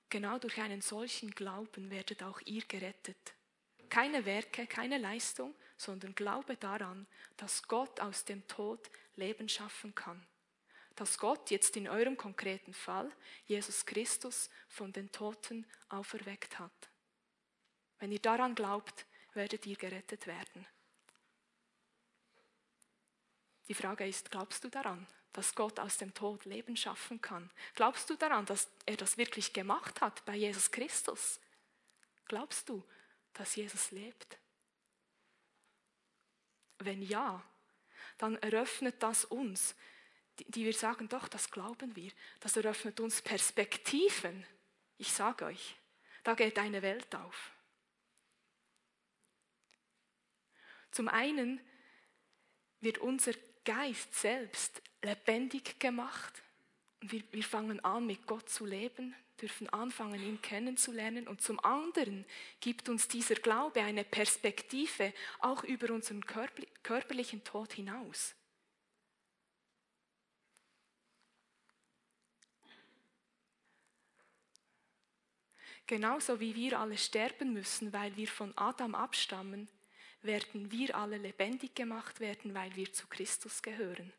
genau 0.08 0.38
durch 0.38 0.58
einen 0.60 0.80
solchen 0.80 1.30
Glauben 1.30 1.90
werdet 1.90 2.22
auch 2.22 2.40
ihr 2.44 2.62
gerettet. 2.66 3.34
Keine 3.88 4.24
Werke, 4.24 4.66
keine 4.66 4.98
Leistung, 4.98 5.54
sondern 5.76 6.14
Glaube 6.14 6.56
daran, 6.56 7.06
dass 7.36 7.62
Gott 7.68 8.00
aus 8.00 8.24
dem 8.24 8.46
Tod 8.48 8.90
Leben 9.14 9.48
schaffen 9.48 9.94
kann. 9.94 10.26
Dass 10.96 11.18
Gott 11.18 11.50
jetzt 11.50 11.76
in 11.76 11.88
eurem 11.88 12.16
konkreten 12.16 12.72
Fall 12.72 13.10
Jesus 13.46 13.84
Christus 13.84 14.50
von 14.68 14.92
den 14.92 15.12
Toten 15.12 15.66
auferweckt 15.88 16.58
hat. 16.58 16.90
Wenn 17.98 18.12
ihr 18.12 18.18
daran 18.18 18.54
glaubt, 18.54 19.06
werdet 19.34 19.66
ihr 19.66 19.76
gerettet 19.76 20.26
werden. 20.26 20.66
Die 23.68 23.74
Frage 23.74 24.06
ist, 24.06 24.30
glaubst 24.30 24.62
du 24.64 24.68
daran, 24.68 25.06
dass 25.32 25.54
Gott 25.54 25.78
aus 25.80 25.98
dem 25.98 26.14
Tod 26.14 26.44
Leben 26.44 26.76
schaffen 26.76 27.20
kann? 27.20 27.50
Glaubst 27.74 28.08
du 28.08 28.16
daran, 28.16 28.46
dass 28.46 28.70
er 28.86 28.96
das 28.96 29.18
wirklich 29.18 29.52
gemacht 29.52 30.00
hat 30.00 30.24
bei 30.24 30.36
Jesus 30.36 30.70
Christus? 30.70 31.40
Glaubst 32.26 32.68
du, 32.68 32.82
dass 33.34 33.56
Jesus 33.56 33.90
lebt? 33.90 34.38
Wenn 36.78 37.02
ja, 37.02 37.42
dann 38.18 38.36
eröffnet 38.36 39.02
das 39.02 39.24
uns, 39.24 39.74
die 40.38 40.64
wir 40.64 40.74
sagen, 40.74 41.08
doch, 41.08 41.28
das 41.28 41.50
glauben 41.50 41.96
wir, 41.96 42.12
das 42.40 42.56
eröffnet 42.56 43.00
uns 43.00 43.22
Perspektiven. 43.22 44.46
Ich 44.98 45.12
sage 45.12 45.46
euch, 45.46 45.76
da 46.24 46.34
geht 46.34 46.58
eine 46.58 46.82
Welt 46.82 47.14
auf. 47.14 47.50
Zum 50.90 51.08
einen 51.08 51.60
wird 52.80 52.98
unser 52.98 53.32
Geist 53.66 54.14
selbst 54.14 54.80
lebendig 55.02 55.78
gemacht 55.78 56.42
wir, 57.00 57.22
wir 57.30 57.44
fangen 57.44 57.84
an, 57.84 58.06
mit 58.06 58.26
Gott 58.26 58.48
zu 58.48 58.64
leben, 58.64 59.14
dürfen 59.40 59.68
anfangen, 59.70 60.22
ihn 60.22 60.40
kennenzulernen. 60.40 61.28
Und 61.28 61.40
zum 61.40 61.60
anderen 61.60 62.24
gibt 62.60 62.88
uns 62.88 63.08
dieser 63.08 63.34
Glaube 63.36 63.82
eine 63.82 64.04
Perspektive 64.04 65.12
auch 65.40 65.64
über 65.64 65.92
unseren 65.92 66.24
körperlichen 66.82 67.44
Tod 67.44 67.72
hinaus. 67.72 68.34
Genauso 75.86 76.40
wie 76.40 76.56
wir 76.56 76.80
alle 76.80 76.98
sterben 76.98 77.52
müssen, 77.52 77.92
weil 77.92 78.16
wir 78.16 78.26
von 78.26 78.52
Adam 78.58 78.96
abstammen, 78.96 79.68
werden 80.22 80.70
wir 80.70 80.96
alle 80.96 81.18
lebendig 81.18 81.74
gemacht 81.74 82.20
werden, 82.20 82.54
weil 82.54 82.74
wir 82.76 82.92
zu 82.92 83.06
Christus 83.06 83.62
gehören. 83.62 84.12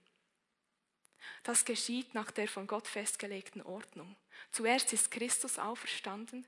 Das 1.44 1.66
geschieht 1.66 2.14
nach 2.14 2.32
der 2.32 2.48
von 2.48 2.68
Gott 2.68 2.88
festgelegten 2.88 3.62
Ordnung. 3.62 4.16
Zuerst 4.52 4.94
ist 4.94 5.12
Christus 5.12 5.60
auferstanden, 5.60 6.46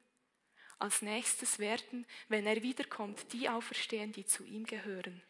als 0.77 1.01
nächstes 1.01 1.59
werden, 1.59 2.05
wenn 2.29 2.47
er 2.47 2.63
wiederkommt, 2.63 3.33
die 3.33 3.49
auferstehen, 3.49 4.11
die 4.11 4.25
zu 4.25 4.45
ihm 4.45 4.65
gehören. 4.65 5.21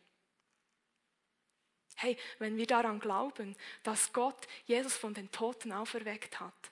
Hey, 1.96 2.18
wenn 2.38 2.56
wir 2.56 2.68
daran 2.68 3.00
glauben, 3.00 3.56
dass 3.84 4.14
Gott 4.14 4.48
Jesus 4.66 4.96
von 4.96 5.14
den 5.14 5.32
Toten 5.32 5.72
auferweckt 5.72 6.40
hat, 6.40 6.72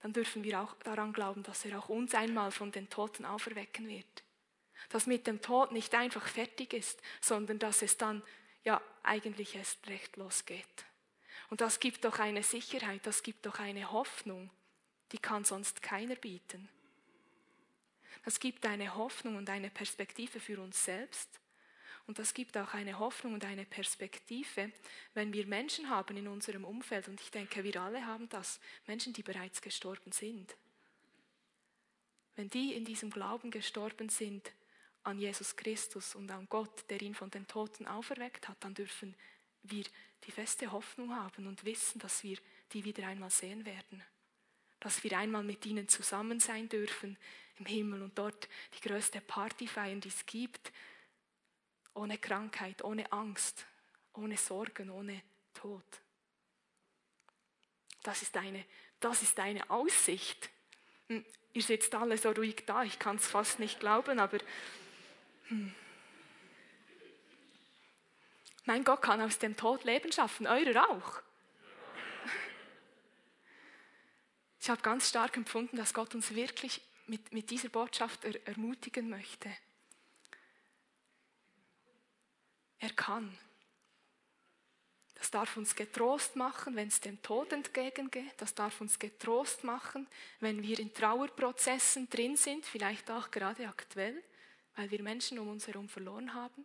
dann 0.00 0.12
dürfen 0.12 0.42
wir 0.42 0.60
auch 0.60 0.74
daran 0.76 1.12
glauben, 1.12 1.42
dass 1.42 1.64
er 1.64 1.78
auch 1.78 1.88
uns 1.88 2.14
einmal 2.14 2.50
von 2.50 2.72
den 2.72 2.88
Toten 2.88 3.24
auferwecken 3.24 3.88
wird 3.88 4.24
dass 4.88 5.06
mit 5.06 5.26
dem 5.26 5.42
Tod 5.42 5.72
nicht 5.72 5.94
einfach 5.94 6.26
fertig 6.26 6.72
ist, 6.72 7.00
sondern 7.20 7.58
dass 7.58 7.82
es 7.82 7.96
dann 7.96 8.22
ja 8.64 8.80
eigentlich 9.02 9.54
erst 9.54 9.86
recht 9.88 10.16
losgeht. 10.16 10.64
Und 11.50 11.60
das 11.60 11.80
gibt 11.80 12.04
doch 12.04 12.18
eine 12.18 12.42
Sicherheit, 12.42 13.06
das 13.06 13.22
gibt 13.22 13.46
doch 13.46 13.58
eine 13.58 13.90
Hoffnung, 13.90 14.50
die 15.12 15.18
kann 15.18 15.44
sonst 15.44 15.82
keiner 15.82 16.16
bieten. 16.16 16.68
Das 18.24 18.40
gibt 18.40 18.66
eine 18.66 18.94
Hoffnung 18.94 19.36
und 19.36 19.48
eine 19.48 19.70
Perspektive 19.70 20.40
für 20.40 20.60
uns 20.60 20.84
selbst. 20.84 21.40
Und 22.06 22.18
das 22.18 22.32
gibt 22.32 22.56
auch 22.56 22.72
eine 22.72 22.98
Hoffnung 22.98 23.34
und 23.34 23.44
eine 23.44 23.66
Perspektive, 23.66 24.72
wenn 25.14 25.32
wir 25.32 25.46
Menschen 25.46 25.90
haben 25.90 26.16
in 26.16 26.26
unserem 26.26 26.64
Umfeld, 26.64 27.06
und 27.08 27.20
ich 27.20 27.30
denke, 27.30 27.64
wir 27.64 27.80
alle 27.80 28.06
haben 28.06 28.28
das, 28.30 28.60
Menschen, 28.86 29.12
die 29.12 29.22
bereits 29.22 29.60
gestorben 29.60 30.12
sind. 30.12 30.56
Wenn 32.34 32.48
die 32.48 32.74
in 32.74 32.84
diesem 32.84 33.10
Glauben 33.10 33.50
gestorben 33.50 34.08
sind, 34.08 34.52
an 35.08 35.18
Jesus 35.18 35.56
Christus 35.56 36.14
und 36.14 36.30
an 36.30 36.46
Gott, 36.48 36.84
der 36.90 37.00
ihn 37.02 37.14
von 37.14 37.30
den 37.30 37.46
Toten 37.46 37.86
auferweckt 37.86 38.48
hat, 38.48 38.56
dann 38.60 38.74
dürfen 38.74 39.16
wir 39.62 39.84
die 40.24 40.30
feste 40.30 40.70
Hoffnung 40.70 41.14
haben 41.14 41.46
und 41.46 41.64
wissen, 41.64 41.98
dass 41.98 42.22
wir 42.22 42.38
die 42.72 42.84
wieder 42.84 43.06
einmal 43.06 43.30
sehen 43.30 43.64
werden. 43.64 44.02
Dass 44.80 45.02
wir 45.02 45.18
einmal 45.18 45.42
mit 45.42 45.64
ihnen 45.66 45.88
zusammen 45.88 46.40
sein 46.40 46.68
dürfen 46.68 47.16
im 47.58 47.66
Himmel 47.66 48.02
und 48.02 48.16
dort 48.18 48.48
die 48.74 48.88
größte 48.88 49.20
Party 49.20 49.66
feiern, 49.66 50.00
die 50.00 50.08
es 50.08 50.26
gibt. 50.26 50.72
Ohne 51.94 52.18
Krankheit, 52.18 52.84
ohne 52.84 53.10
Angst, 53.10 53.66
ohne 54.14 54.36
Sorgen, 54.36 54.90
ohne 54.90 55.22
Tod. 55.54 55.84
Das 58.02 58.22
ist 58.22 58.36
eine, 58.36 58.64
das 59.00 59.22
ist 59.22 59.38
eine 59.40 59.68
Aussicht. 59.70 60.48
Hm, 61.08 61.24
ihr 61.52 61.62
sitzt 61.62 61.94
alle 61.94 62.16
so 62.16 62.30
ruhig 62.30 62.64
da, 62.66 62.84
ich 62.84 62.98
kann 62.98 63.16
es 63.16 63.26
fast 63.26 63.58
nicht 63.58 63.80
glauben, 63.80 64.20
aber 64.20 64.38
Mein 68.64 68.84
Gott 68.84 69.02
kann 69.02 69.20
aus 69.20 69.38
dem 69.38 69.56
Tod 69.56 69.84
Leben 69.84 70.12
schaffen, 70.12 70.46
eurer 70.46 70.90
auch. 70.90 71.22
Ich 74.60 74.68
habe 74.68 74.82
ganz 74.82 75.08
stark 75.08 75.36
empfunden, 75.36 75.78
dass 75.78 75.94
Gott 75.94 76.14
uns 76.14 76.34
wirklich 76.34 76.82
mit, 77.06 77.32
mit 77.32 77.48
dieser 77.50 77.70
Botschaft 77.70 78.24
er, 78.24 78.46
ermutigen 78.46 79.08
möchte. 79.08 79.50
Er 82.78 82.90
kann. 82.90 83.36
Das 85.14 85.30
darf 85.30 85.56
uns 85.56 85.74
getrost 85.74 86.36
machen, 86.36 86.76
wenn 86.76 86.88
es 86.88 87.00
dem 87.00 87.20
Tod 87.22 87.52
entgegengeht. 87.52 88.34
Das 88.36 88.54
darf 88.54 88.80
uns 88.80 88.98
getrost 88.98 89.64
machen, 89.64 90.06
wenn 90.40 90.62
wir 90.62 90.78
in 90.78 90.92
Trauerprozessen 90.92 92.08
drin 92.10 92.36
sind, 92.36 92.66
vielleicht 92.66 93.10
auch 93.10 93.30
gerade 93.30 93.66
aktuell 93.66 94.22
weil 94.78 94.92
wir 94.92 95.02
Menschen 95.02 95.40
um 95.40 95.48
uns 95.48 95.66
herum 95.66 95.88
verloren 95.88 96.34
haben. 96.34 96.64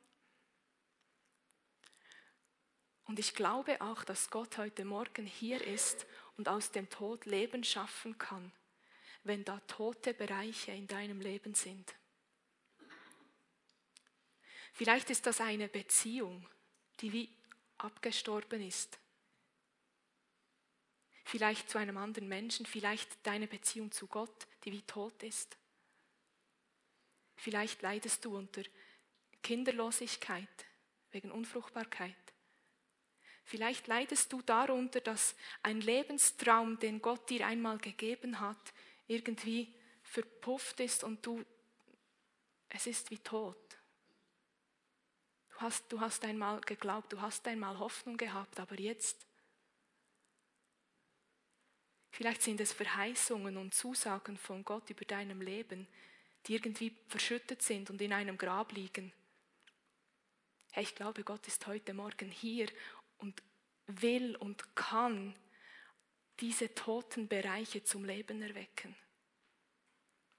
Und 3.05 3.17
ich 3.17 3.33
glaube 3.33 3.81
auch, 3.81 4.03
dass 4.03 4.29
Gott 4.29 4.59
heute 4.59 4.85
Morgen 4.85 5.25
hier 5.25 5.65
ist 5.65 6.05
und 6.37 6.47
aus 6.47 6.71
dem 6.71 6.87
Tod 6.91 7.25
Leben 7.25 7.63
schaffen 7.63 8.15
kann, 8.19 8.51
wenn 9.23 9.43
da 9.43 9.59
tote 9.61 10.13
Bereiche 10.13 10.73
in 10.73 10.85
deinem 10.85 11.21
Leben 11.21 11.55
sind. 11.55 11.95
Vielleicht 14.73 15.09
ist 15.09 15.25
das 15.25 15.41
eine 15.41 15.67
Beziehung, 15.67 16.47
die 16.99 17.11
wie 17.13 17.29
abgestorben 17.79 18.61
ist. 18.61 18.99
Vielleicht 21.25 21.67
zu 21.67 21.79
einem 21.79 21.97
anderen 21.97 22.27
Menschen, 22.27 22.67
vielleicht 22.67 23.25
deine 23.25 23.47
Beziehung 23.47 23.91
zu 23.91 24.05
Gott, 24.05 24.45
die 24.65 24.71
wie 24.71 24.83
tot 24.83 25.23
ist. 25.23 25.57
Vielleicht 27.35 27.81
leidest 27.81 28.23
du 28.25 28.37
unter 28.37 28.63
Kinderlosigkeit 29.41 30.65
wegen 31.11 31.31
Unfruchtbarkeit. 31.31 32.15
Vielleicht 33.43 33.87
leidest 33.87 34.31
du 34.31 34.41
darunter, 34.41 35.01
dass 35.01 35.35
ein 35.61 35.81
Lebenstraum, 35.81 36.79
den 36.79 37.01
Gott 37.01 37.29
dir 37.29 37.45
einmal 37.45 37.77
gegeben 37.77 38.39
hat, 38.39 38.73
irgendwie 39.07 39.73
verpufft 40.01 40.79
ist 40.79 41.03
und 41.03 41.25
du, 41.25 41.43
es 42.69 42.87
ist 42.87 43.11
wie 43.11 43.19
tot. 43.19 43.57
Du 45.49 45.61
hast, 45.61 45.91
du 45.91 45.99
hast 45.99 46.23
einmal 46.23 46.61
geglaubt, 46.61 47.11
du 47.13 47.21
hast 47.21 47.45
einmal 47.47 47.77
Hoffnung 47.79 48.17
gehabt, 48.17 48.59
aber 48.59 48.79
jetzt, 48.79 49.27
vielleicht 52.11 52.41
sind 52.41 52.59
es 52.61 52.73
Verheißungen 52.73 53.57
und 53.57 53.73
Zusagen 53.73 54.37
von 54.37 54.63
Gott 54.63 54.89
über 54.89 55.05
deinem 55.05 55.41
Leben, 55.41 55.87
die 56.45 56.55
irgendwie 56.55 56.95
verschüttet 57.07 57.61
sind 57.61 57.89
und 57.89 58.01
in 58.01 58.13
einem 58.13 58.37
Grab 58.37 58.71
liegen. 58.71 59.11
Hey, 60.71 60.83
ich 60.83 60.95
glaube, 60.95 61.23
Gott 61.23 61.47
ist 61.47 61.65
heute 61.67 61.93
Morgen 61.93 62.29
hier 62.29 62.67
und 63.19 63.41
will 63.87 64.35
und 64.35 64.75
kann 64.75 65.35
diese 66.39 66.73
toten 66.73 67.27
Bereiche 67.27 67.83
zum 67.83 68.05
Leben 68.05 68.41
erwecken. 68.41 68.95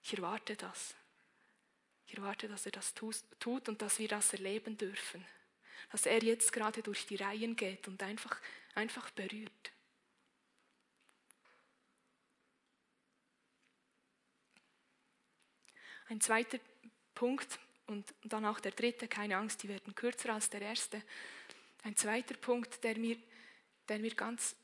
Ich 0.03 0.17
erwarte 0.17 0.57
das. 0.57 0.95
Ich 2.07 2.17
erwarte, 2.17 2.49
dass 2.49 2.67
er 2.67 2.73
das 2.73 2.95
tut 2.95 3.69
und 3.69 3.81
dass 3.81 3.99
wir 3.99 4.09
das 4.09 4.33
erleben 4.33 4.77
dürfen. 4.77 5.25
Dass 5.91 6.07
er 6.07 6.23
jetzt 6.23 6.53
gerade 6.53 6.83
durch 6.83 7.07
die 7.07 7.17
Reihen 7.17 7.57
geht 7.57 7.89
und 7.89 8.03
einfach, 8.03 8.41
einfach 8.75 9.11
berührt. 9.11 9.74
Ein 16.09 16.21
zweiter 16.21 16.59
Punkt 17.15 17.59
und 17.87 18.15
dann 18.25 18.45
auch 18.45 18.61
der 18.61 18.73
dritte, 18.73 19.09
keine 19.09 19.37
Angst, 19.37 19.63
die 19.63 19.69
werden 19.69 19.95
kürzer 19.95 20.35
als 20.35 20.51
der 20.51 20.63
erste. 20.63 21.03
Ein 21.83 21.97
zweiter 21.97 22.35
Punkt, 22.35 22.83
der 22.83 22.99
mir, 22.99 23.17
der 23.89 23.99
mir 23.99 24.15
ganz, 24.15 24.57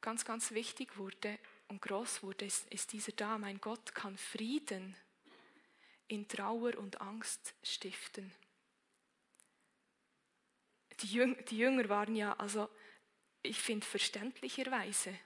ganz, 0.00 0.24
ganz 0.24 0.50
wichtig 0.52 0.96
wurde 0.96 1.38
und 1.68 1.82
groß 1.82 2.22
wurde, 2.22 2.44
ist, 2.44 2.66
ist 2.72 2.92
dieser 2.92 3.12
da. 3.12 3.38
Mein 3.38 3.60
Gott 3.60 3.94
kann 3.94 4.16
Frieden 4.16 4.96
in 6.08 6.28
Trauer 6.28 6.76
und 6.78 7.00
Angst 7.00 7.54
stiften. 7.62 8.32
Die 11.00 11.08
Jünger, 11.08 11.42
die 11.42 11.58
Jünger 11.58 11.88
waren 11.88 12.14
ja, 12.16 12.32
also 12.34 12.68
ich 13.42 13.60
finde 13.60 13.86
verständlicherweise 13.86 15.18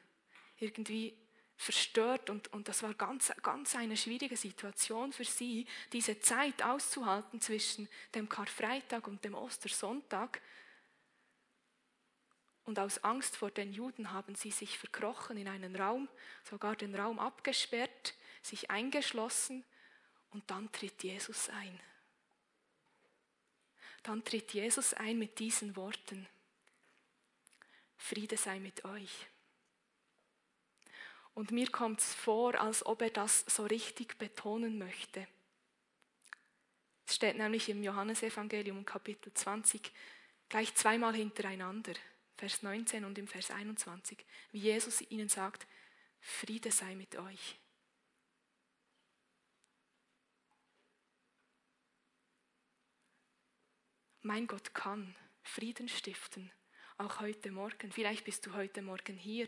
irgendwie 0.59 1.16
verstört 1.61 2.31
und, 2.31 2.51
und 2.55 2.68
das 2.68 2.83
war 2.83 2.94
ganz, 2.94 3.31
ganz 3.42 3.77
eine 3.77 3.94
schwierige 3.94 4.35
Situation 4.35 5.12
für 5.12 5.27
sie, 5.27 5.66
diese 5.92 6.18
Zeit 6.18 6.62
auszuhalten 6.62 7.38
zwischen 7.42 7.87
dem 8.14 8.31
Karfreitag 8.31 9.07
und 9.07 9.23
dem 9.27 9.35
Ostersonntag. 9.35 10.40
Und 12.64 12.79
aus 12.79 13.05
Angst 13.05 13.37
vor 13.37 13.51
den 13.51 13.75
Juden 13.75 14.11
haben 14.11 14.37
sie 14.37 14.51
sich 14.51 14.79
verkrochen 14.79 15.37
in 15.37 15.49
einen 15.49 15.77
Raum, 15.77 16.09
sogar 16.44 16.77
den 16.77 16.94
Raum 16.94 17.18
abgesperrt, 17.18 18.14
sich 18.40 18.70
eingeschlossen 18.70 19.62
und 20.31 20.51
dann 20.51 20.73
tritt 20.73 21.03
Jesus 21.03 21.51
ein. 21.51 21.79
Dann 24.03 24.25
tritt 24.25 24.55
Jesus 24.55 24.94
ein 24.94 25.18
mit 25.18 25.38
diesen 25.38 25.77
Worten. 25.77 26.27
Friede 27.99 28.38
sei 28.38 28.61
mit 28.61 28.87
euch. 28.87 29.27
Und 31.35 31.51
mir 31.51 31.71
kommt 31.71 32.01
es 32.01 32.14
vor, 32.14 32.61
als 32.61 32.85
ob 32.85 33.03
er 33.03 33.11
das 33.11 33.45
so 33.47 33.64
richtig 33.64 34.19
betonen 34.19 34.79
möchte. 34.79 35.27
Es 37.07 37.16
steht 37.16 37.37
nämlich 37.37 37.69
im 37.69 37.83
Johannesevangelium 37.83 38.85
Kapitel 38.85 39.33
20 39.33 39.93
gleich 40.49 40.75
zweimal 40.75 41.14
hintereinander, 41.14 41.95
Vers 42.37 42.62
19 42.62 43.05
und 43.05 43.19
im 43.19 43.27
Vers 43.27 43.51
21, 43.51 44.25
wie 44.53 44.59
Jesus 44.59 45.01
ihnen 45.11 45.29
sagt, 45.29 45.66
Friede 46.21 46.71
sei 46.71 46.95
mit 46.95 47.16
euch. 47.16 47.57
Mein 54.23 54.47
Gott 54.47 54.75
kann 54.75 55.16
Frieden 55.43 55.88
stiften, 55.88 56.53
auch 56.99 57.21
heute 57.21 57.51
Morgen. 57.51 57.90
Vielleicht 57.90 58.25
bist 58.25 58.47
du 58.47 58.53
heute 58.53 58.83
Morgen 58.83 59.16
hier 59.16 59.47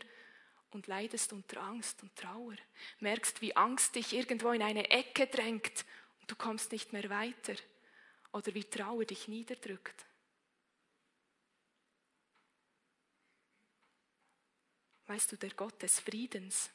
und 0.73 0.87
leidest 0.87 1.33
unter 1.33 1.61
Angst 1.61 2.01
und 2.03 2.15
Trauer, 2.15 2.55
merkst, 2.99 3.41
wie 3.41 3.55
Angst 3.55 3.95
dich 3.95 4.13
irgendwo 4.13 4.51
in 4.51 4.61
eine 4.61 4.89
Ecke 4.89 5.27
drängt 5.27 5.85
und 6.21 6.31
du 6.31 6.35
kommst 6.35 6.71
nicht 6.71 6.93
mehr 6.93 7.09
weiter 7.09 7.55
oder 8.31 8.53
wie 8.53 8.63
Trauer 8.63 9.05
dich 9.05 9.27
niederdrückt. 9.27 10.05
Weißt 15.07 15.31
du, 15.31 15.37
der 15.37 15.51
Gott 15.51 15.81
des 15.81 15.99
Friedens, 15.99 16.71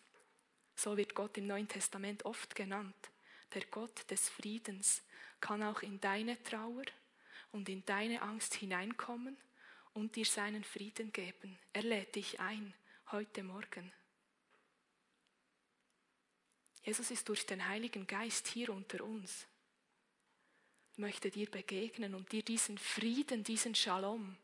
so 0.74 0.96
wird 0.96 1.14
Gott 1.14 1.36
im 1.38 1.46
Neuen 1.46 1.66
Testament 1.66 2.24
oft 2.24 2.54
genannt, 2.54 3.10
der 3.54 3.64
Gott 3.66 4.10
des 4.10 4.28
Friedens 4.28 5.02
kann 5.40 5.62
auch 5.62 5.82
in 5.82 6.00
deine 6.00 6.42
Trauer 6.42 6.84
und 7.52 7.68
in 7.68 7.84
deine 7.86 8.22
Angst 8.22 8.54
hineinkommen 8.54 9.36
und 9.94 10.14
dir 10.16 10.26
seinen 10.26 10.64
Frieden 10.64 11.12
geben. 11.12 11.58
Er 11.72 11.82
lädt 11.82 12.14
dich 12.14 12.38
ein 12.40 12.74
heute 13.12 13.42
Morgen. 13.42 13.90
Jesus 16.82 17.10
ist 17.10 17.28
durch 17.28 17.46
den 17.46 17.66
Heiligen 17.66 18.06
Geist 18.06 18.48
hier 18.48 18.68
unter 18.70 19.02
uns, 19.02 19.46
möchte 20.96 21.30
dir 21.30 21.50
begegnen 21.50 22.14
und 22.14 22.30
dir 22.32 22.42
diesen 22.42 22.76
Frieden, 22.76 23.44
diesen 23.44 23.74
Shalom 23.74 24.36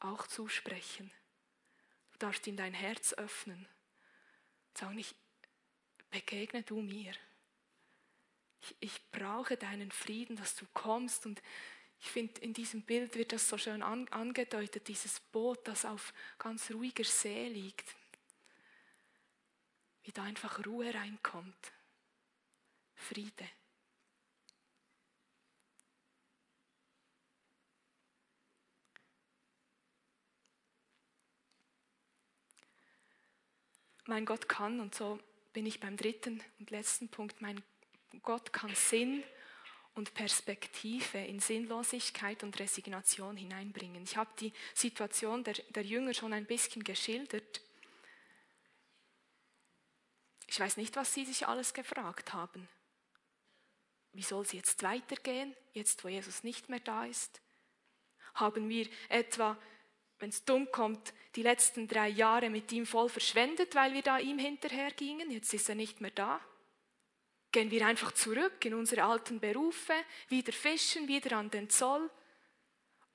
auch 0.00 0.26
zusprechen. 0.26 1.10
Du 2.12 2.18
darfst 2.18 2.46
ihm 2.48 2.56
dein 2.56 2.74
Herz 2.74 3.12
öffnen. 3.14 3.66
Sag 4.74 4.92
nicht, 4.94 5.14
begegne 6.10 6.62
du 6.64 6.80
mir. 6.80 7.12
Ich, 8.60 8.76
ich 8.80 9.10
brauche 9.12 9.56
deinen 9.56 9.92
Frieden, 9.92 10.36
dass 10.36 10.56
du 10.56 10.66
kommst 10.72 11.26
und 11.26 11.40
ich 12.00 12.10
finde, 12.10 12.40
in 12.42 12.52
diesem 12.52 12.82
Bild 12.82 13.14
wird 13.16 13.32
das 13.32 13.48
so 13.48 13.56
schön 13.56 13.82
angedeutet, 13.82 14.88
dieses 14.88 15.20
Boot, 15.20 15.66
das 15.66 15.84
auf 15.84 16.12
ganz 16.38 16.70
ruhiger 16.70 17.04
See 17.04 17.48
liegt. 17.48 17.94
Wie 20.02 20.12
da 20.12 20.22
einfach 20.24 20.64
Ruhe 20.66 20.92
reinkommt. 20.94 21.72
Friede. 22.94 23.48
Mein 34.06 34.26
Gott 34.26 34.48
kann, 34.48 34.80
und 34.80 34.94
so 34.94 35.18
bin 35.54 35.64
ich 35.64 35.80
beim 35.80 35.96
dritten 35.96 36.42
und 36.58 36.70
letzten 36.70 37.08
Punkt, 37.08 37.40
mein 37.40 37.62
Gott 38.22 38.52
kann 38.52 38.74
Sinn 38.74 39.24
und 39.94 40.14
Perspektive 40.14 41.18
in 41.18 41.38
Sinnlosigkeit 41.38 42.42
und 42.42 42.58
Resignation 42.58 43.36
hineinbringen. 43.36 44.02
Ich 44.02 44.16
habe 44.16 44.30
die 44.40 44.52
Situation 44.74 45.44
der, 45.44 45.54
der 45.70 45.84
Jünger 45.84 46.14
schon 46.14 46.32
ein 46.32 46.46
bisschen 46.46 46.82
geschildert. 46.82 47.60
Ich 50.48 50.58
weiß 50.58 50.76
nicht, 50.76 50.96
was 50.96 51.14
sie 51.14 51.24
sich 51.24 51.46
alles 51.46 51.74
gefragt 51.74 52.32
haben. 52.32 52.68
Wie 54.12 54.22
soll 54.22 54.42
es 54.42 54.52
jetzt 54.52 54.82
weitergehen, 54.82 55.54
jetzt 55.72 56.04
wo 56.04 56.08
Jesus 56.08 56.44
nicht 56.44 56.68
mehr 56.68 56.80
da 56.80 57.04
ist? 57.04 57.40
Haben 58.34 58.68
wir 58.68 58.88
etwa, 59.08 59.56
wenn 60.18 60.28
es 60.28 60.44
dumm 60.44 60.70
kommt, 60.70 61.12
die 61.36 61.42
letzten 61.42 61.88
drei 61.88 62.08
Jahre 62.08 62.50
mit 62.50 62.70
ihm 62.72 62.86
voll 62.86 63.08
verschwendet, 63.08 63.74
weil 63.74 63.92
wir 63.94 64.02
da 64.02 64.18
ihm 64.18 64.38
hinterhergingen? 64.38 65.30
Jetzt 65.30 65.54
ist 65.54 65.68
er 65.68 65.74
nicht 65.74 66.00
mehr 66.00 66.12
da. 66.12 66.40
Gehen 67.54 67.70
wir 67.70 67.86
einfach 67.86 68.10
zurück 68.10 68.64
in 68.64 68.74
unsere 68.74 69.04
alten 69.04 69.38
Berufe, 69.38 69.92
wieder 70.28 70.52
fischen, 70.52 71.06
wieder 71.06 71.36
an 71.36 71.52
den 71.52 71.70
Zoll? 71.70 72.10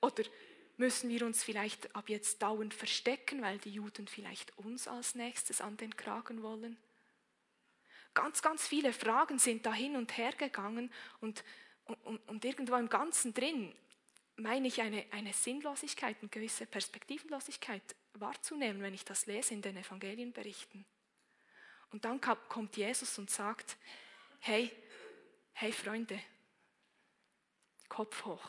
Oder 0.00 0.24
müssen 0.78 1.10
wir 1.10 1.26
uns 1.26 1.44
vielleicht 1.44 1.94
ab 1.94 2.08
jetzt 2.08 2.40
dauernd 2.40 2.72
verstecken, 2.72 3.42
weil 3.42 3.58
die 3.58 3.72
Juden 3.72 4.08
vielleicht 4.08 4.56
uns 4.56 4.88
als 4.88 5.14
nächstes 5.14 5.60
an 5.60 5.76
den 5.76 5.94
Kragen 5.94 6.42
wollen? 6.42 6.78
Ganz, 8.14 8.40
ganz 8.40 8.66
viele 8.66 8.94
Fragen 8.94 9.38
sind 9.38 9.66
da 9.66 9.74
hin 9.74 9.94
und 9.94 10.16
her 10.16 10.32
gegangen 10.32 10.90
und, 11.20 11.44
und, 11.84 12.16
und 12.26 12.42
irgendwo 12.42 12.76
im 12.76 12.88
Ganzen 12.88 13.34
drin 13.34 13.74
meine 14.36 14.68
ich 14.68 14.80
eine, 14.80 15.04
eine 15.10 15.34
Sinnlosigkeit 15.34 16.16
und 16.22 16.32
gewisse 16.32 16.64
Perspektivenlosigkeit 16.64 17.82
wahrzunehmen, 18.14 18.80
wenn 18.80 18.94
ich 18.94 19.04
das 19.04 19.26
lese 19.26 19.52
in 19.52 19.60
den 19.60 19.76
Evangelienberichten. 19.76 20.86
Und 21.90 22.06
dann 22.06 22.22
kommt 22.22 22.78
Jesus 22.78 23.18
und 23.18 23.28
sagt, 23.28 23.76
hey, 24.40 24.70
hey 25.52 25.72
Freunde, 25.72 26.20
Kopf 27.88 28.24
hoch. 28.24 28.48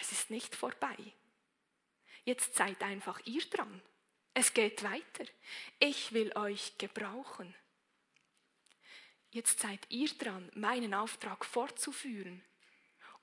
Es 0.00 0.12
ist 0.12 0.30
nicht 0.30 0.54
vorbei. 0.54 0.96
Jetzt 2.24 2.54
seid 2.54 2.82
einfach 2.82 3.20
ihr 3.26 3.42
dran. 3.42 3.82
Es 4.32 4.54
geht 4.54 4.82
weiter. 4.82 5.24
Ich 5.78 6.12
will 6.12 6.32
euch 6.36 6.78
gebrauchen. 6.78 7.54
Jetzt 9.30 9.60
seid 9.60 9.80
ihr 9.90 10.08
dran, 10.08 10.50
meinen 10.54 10.94
Auftrag 10.94 11.44
fortzuführen. 11.44 12.42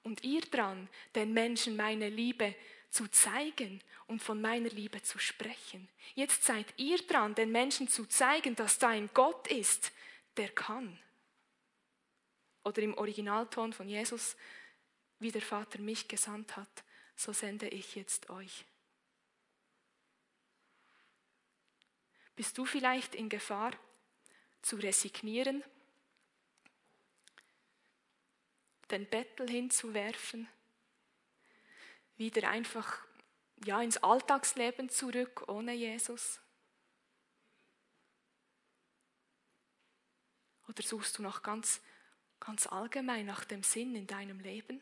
Und 0.03 0.23
ihr 0.23 0.41
dran, 0.41 0.89
den 1.15 1.33
Menschen 1.33 1.75
meine 1.75 2.09
Liebe 2.09 2.55
zu 2.89 3.07
zeigen 3.09 3.81
und 4.07 4.21
von 4.21 4.39
meiner 4.39 4.69
Liebe 4.69 5.01
zu 5.01 5.19
sprechen. 5.19 5.89
Jetzt 6.15 6.43
seid 6.43 6.73
ihr 6.77 6.97
dran, 7.05 7.35
den 7.35 7.51
Menschen 7.51 7.87
zu 7.87 8.05
zeigen, 8.05 8.55
dass 8.55 8.79
da 8.79 8.89
ein 8.89 9.09
Gott 9.13 9.47
ist, 9.47 9.91
der 10.37 10.49
kann. 10.49 10.99
Oder 12.67 12.81
im 12.81 12.97
Originalton 12.97 13.71
von 13.71 13.87
Jesus, 13.87 14.35
wie 15.19 15.31
der 15.31 15.41
Vater 15.41 15.79
mich 15.79 16.09
gesandt 16.09 16.57
hat, 16.57 16.83
so 17.15 17.31
sende 17.31 17.69
ich 17.69 17.95
jetzt 17.95 18.29
euch. 18.29 18.65
Bist 22.35 22.57
du 22.57 22.65
vielleicht 22.65 23.15
in 23.15 23.29
Gefahr 23.29 23.71
zu 24.61 24.75
resignieren, 24.75 25.63
den 28.91 29.05
Bettel 29.09 29.49
hinzuwerfen, 29.49 30.49
wieder 32.17 32.49
einfach 32.49 32.99
ja, 33.63 33.81
ins 33.81 33.95
Alltagsleben 34.03 34.89
zurück 34.89 35.45
ohne 35.47 35.71
Jesus? 35.71 36.41
Oder 40.67 40.83
suchst 40.83 41.17
du 41.17 41.23
noch 41.23 41.41
ganz 41.41 41.79
Ganz 42.39 42.67
allgemein 42.67 43.25
nach 43.25 43.45
dem 43.45 43.63
Sinn 43.63 43.95
in 43.95 44.07
deinem 44.07 44.39
Leben? 44.39 44.81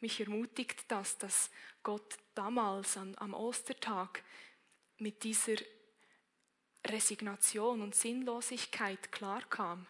Mich 0.00 0.20
ermutigt 0.20 0.84
das, 0.88 1.18
dass 1.18 1.50
Gott 1.82 2.18
damals 2.34 2.96
an, 2.96 3.14
am 3.18 3.34
Ostertag 3.34 4.22
mit 4.98 5.22
dieser 5.22 5.56
Resignation 6.84 7.82
und 7.82 7.94
Sinnlosigkeit 7.94 9.12
klar 9.12 9.42
kam. 9.48 9.86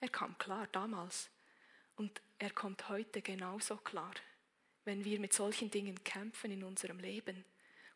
Er 0.00 0.08
kam 0.08 0.36
klar 0.38 0.66
damals 0.72 1.30
und 1.94 2.20
er 2.38 2.50
kommt 2.50 2.88
heute 2.88 3.22
genauso 3.22 3.76
klar. 3.76 4.14
Wenn 4.84 5.04
wir 5.04 5.20
mit 5.20 5.32
solchen 5.32 5.70
Dingen 5.70 6.02
kämpfen 6.02 6.50
in 6.50 6.64
unserem 6.64 6.98
Leben, 6.98 7.44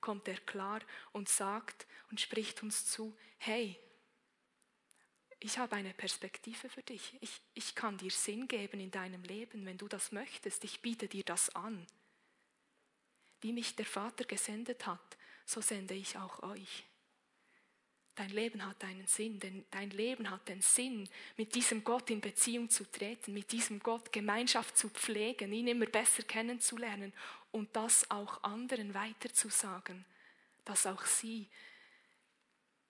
kommt 0.00 0.28
er 0.28 0.38
klar 0.38 0.80
und 1.12 1.28
sagt 1.28 1.86
und 2.10 2.20
spricht 2.20 2.62
uns 2.62 2.86
zu, 2.86 3.16
hey, 3.38 3.76
ich 5.40 5.58
habe 5.58 5.76
eine 5.76 5.92
Perspektive 5.92 6.68
für 6.68 6.82
dich. 6.82 7.14
Ich, 7.20 7.40
ich 7.54 7.74
kann 7.74 7.98
dir 7.98 8.10
Sinn 8.10 8.48
geben 8.48 8.80
in 8.80 8.90
deinem 8.90 9.22
Leben, 9.22 9.66
wenn 9.66 9.78
du 9.78 9.86
das 9.86 10.12
möchtest. 10.12 10.64
Ich 10.64 10.80
biete 10.80 11.08
dir 11.08 11.24
das 11.24 11.54
an. 11.54 11.86
Wie 13.42 13.52
mich 13.52 13.76
der 13.76 13.84
Vater 13.84 14.24
gesendet 14.24 14.86
hat, 14.86 15.16
so 15.44 15.60
sende 15.60 15.94
ich 15.94 16.16
auch 16.16 16.42
euch. 16.42 16.84
Dein 18.14 18.30
Leben 18.30 18.64
hat 18.64 18.82
einen 18.82 19.06
Sinn, 19.06 19.38
denn 19.38 19.66
dein 19.70 19.90
Leben 19.90 20.30
hat 20.30 20.48
den 20.48 20.62
Sinn, 20.62 21.06
mit 21.36 21.54
diesem 21.54 21.84
Gott 21.84 22.08
in 22.08 22.22
Beziehung 22.22 22.70
zu 22.70 22.90
treten, 22.90 23.34
mit 23.34 23.52
diesem 23.52 23.78
Gott 23.78 24.10
Gemeinschaft 24.10 24.78
zu 24.78 24.88
pflegen, 24.88 25.52
ihn 25.52 25.68
immer 25.68 25.84
besser 25.84 26.22
kennenzulernen 26.22 27.12
und 27.52 27.76
das 27.76 28.10
auch 28.10 28.42
anderen 28.42 28.94
weiterzusagen, 28.94 30.06
dass 30.64 30.86
auch 30.86 31.04
sie 31.04 31.46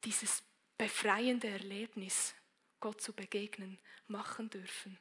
dieses 0.04 0.44
befreiende 0.78 1.48
Erlebnis, 1.48 2.34
Gott 2.80 3.00
zu 3.00 3.12
begegnen, 3.12 3.78
machen 4.06 4.50
dürfen. 4.50 4.98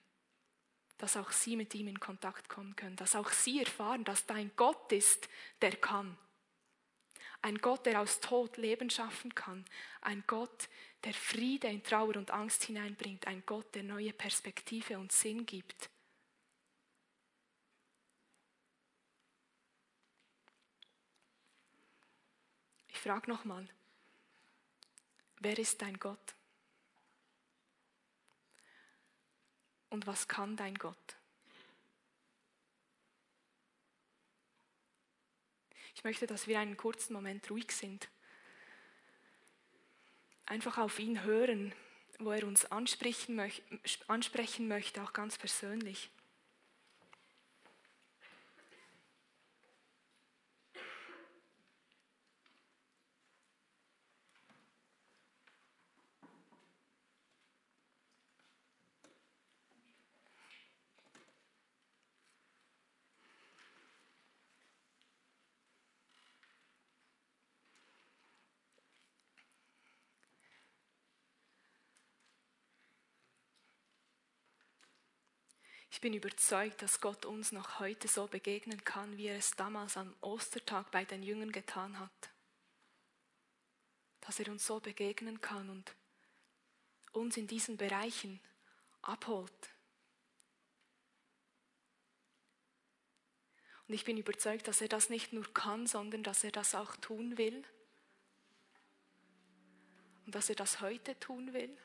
Dass 0.97 1.17
auch 1.17 1.31
sie 1.31 1.57
mit 1.57 1.75
ihm 1.75 1.87
in 1.87 1.99
Kontakt 1.99 2.47
kommen 2.47 2.75
können, 2.75 2.95
dass 2.95 3.15
auch 3.15 3.29
sie 3.29 3.59
erfahren, 3.59 4.03
dass 4.05 4.25
da 4.25 4.35
ein 4.35 4.51
Gott 4.55 4.91
ist, 4.91 5.27
der 5.61 5.75
kann. 5.75 6.17
Ein 7.41 7.59
Gott, 7.59 7.85
der 7.85 8.01
aus 8.01 8.21
Tod 8.21 8.57
Leben 8.57 8.89
schaffen 8.89 9.35
kann. 9.35 9.65
Ein 10.01 10.23
Gott, 10.25 10.67
der 11.03 11.13
Friede 11.13 11.67
in 11.67 11.83
Trauer 11.83 12.15
und 12.15 12.31
Angst 12.31 12.63
hineinbringt. 12.63 13.27
Ein 13.27 13.43
Gott, 13.45 13.75
der 13.75 13.83
neue 13.83 14.13
Perspektive 14.13 14.97
und 14.97 15.11
Sinn 15.11 15.45
gibt. 15.45 15.91
Ich 22.87 22.97
frage 22.97 23.29
nochmal, 23.29 23.69
Wer 25.45 25.59
ist 25.59 25.79
dein 25.79 25.99
Gott? 25.99 26.33
Und 29.91 30.07
was 30.07 30.27
kann 30.27 30.57
dein 30.57 30.73
Gott? 30.73 31.15
Ich 35.93 36.03
möchte, 36.03 36.25
dass 36.25 36.47
wir 36.47 36.59
einen 36.59 36.77
kurzen 36.77 37.13
Moment 37.13 37.47
ruhig 37.51 37.71
sind. 37.71 38.09
Einfach 40.47 40.79
auf 40.79 40.97
ihn 40.97 41.21
hören, 41.21 41.75
wo 42.17 42.31
er 42.31 42.47
uns 42.47 42.65
ansprechen 42.65 43.35
möchte, 43.35 45.03
auch 45.03 45.13
ganz 45.13 45.37
persönlich. 45.37 46.09
Ich 75.95 76.01
bin 76.01 76.13
überzeugt, 76.13 76.81
dass 76.81 76.99
Gott 76.99 77.25
uns 77.25 77.53
noch 77.53 77.79
heute 77.79 78.09
so 78.09 78.27
begegnen 78.27 78.83
kann, 78.83 79.15
wie 79.15 79.27
er 79.27 79.37
es 79.37 79.51
damals 79.51 79.95
am 79.95 80.13
Ostertag 80.19 80.91
bei 80.91 81.05
den 81.05 81.23
Jüngern 81.23 81.53
getan 81.53 81.97
hat. 81.97 82.31
Dass 84.19 84.37
er 84.41 84.49
uns 84.49 84.65
so 84.67 84.81
begegnen 84.81 85.39
kann 85.39 85.69
und 85.69 85.95
uns 87.13 87.37
in 87.37 87.47
diesen 87.47 87.77
Bereichen 87.77 88.41
abholt. 89.03 89.69
Und 93.87 93.93
ich 93.93 94.03
bin 94.03 94.17
überzeugt, 94.17 94.67
dass 94.67 94.81
er 94.81 94.89
das 94.89 95.09
nicht 95.09 95.31
nur 95.31 95.45
kann, 95.53 95.87
sondern 95.87 96.23
dass 96.23 96.43
er 96.43 96.51
das 96.51 96.75
auch 96.75 96.97
tun 96.97 97.37
will. 97.37 97.63
Und 100.25 100.35
dass 100.35 100.49
er 100.49 100.55
das 100.55 100.81
heute 100.81 101.17
tun 101.21 101.53
will. 101.53 101.77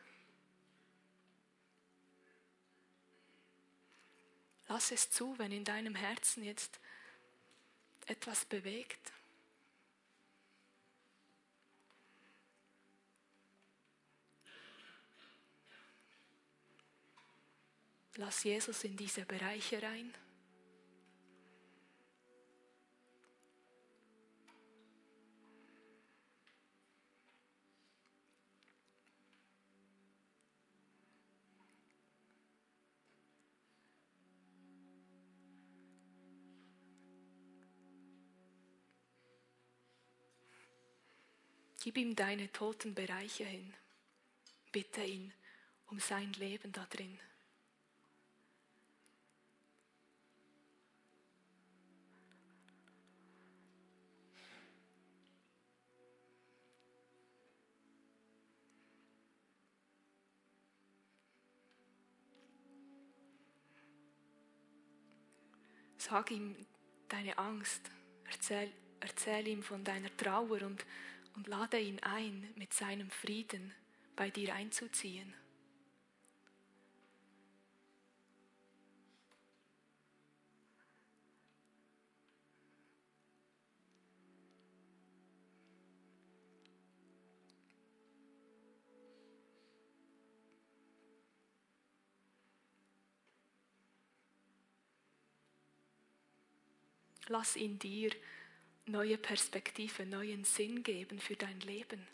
Lass 4.71 4.93
es 4.93 5.11
zu, 5.11 5.37
wenn 5.37 5.51
in 5.51 5.65
deinem 5.65 5.97
Herzen 5.97 6.45
jetzt 6.45 6.79
etwas 8.07 8.45
bewegt. 8.45 9.13
Lass 18.15 18.45
Jesus 18.45 18.85
in 18.85 18.97
diese 18.97 19.27
Bereiche 19.27 19.83
rein. 19.83 20.15
Gib 41.93 41.97
ihm 42.05 42.15
deine 42.15 42.53
toten 42.53 42.95
Bereiche 42.95 43.45
hin. 43.45 43.75
Bitte 44.71 45.03
ihn 45.03 45.33
um 45.89 45.99
sein 45.99 46.33
Leben 46.35 46.71
da 46.71 46.87
drin. 46.89 47.19
Sag 65.99 66.31
ihm 66.31 66.55
deine 67.09 67.37
Angst, 67.37 67.91
erzähl, 68.31 68.71
erzähl 69.01 69.49
ihm 69.49 69.65
von 69.65 69.83
deiner 69.83 70.17
Trauer 70.17 70.63
und 70.63 70.87
und 71.37 71.47
lade 71.47 71.79
ihn 71.79 72.01
ein, 72.01 72.49
mit 72.57 72.73
seinem 72.73 73.11
Frieden 73.11 73.73
bei 74.17 74.31
dir 74.31 74.55
einzuziehen. 74.55 75.35
Lass 97.31 97.55
ihn 97.55 97.79
dir 97.79 98.11
neue 98.87 99.19
Perspektive, 99.19 100.05
neuen 100.07 100.45
Sinn 100.45 100.83
geben 100.83 101.21
für 101.21 101.37
dein 101.37 101.61
Leben. 101.61 102.07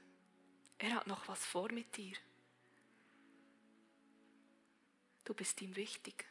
Er 0.79 0.95
hat 0.95 1.07
noch 1.07 1.27
was 1.29 1.45
vor 1.45 1.73
mit 1.73 1.97
dir. 1.97 2.17
Du 5.25 5.35
bist 5.35 5.61
ihm 5.61 5.75
wichtig. 5.75 6.25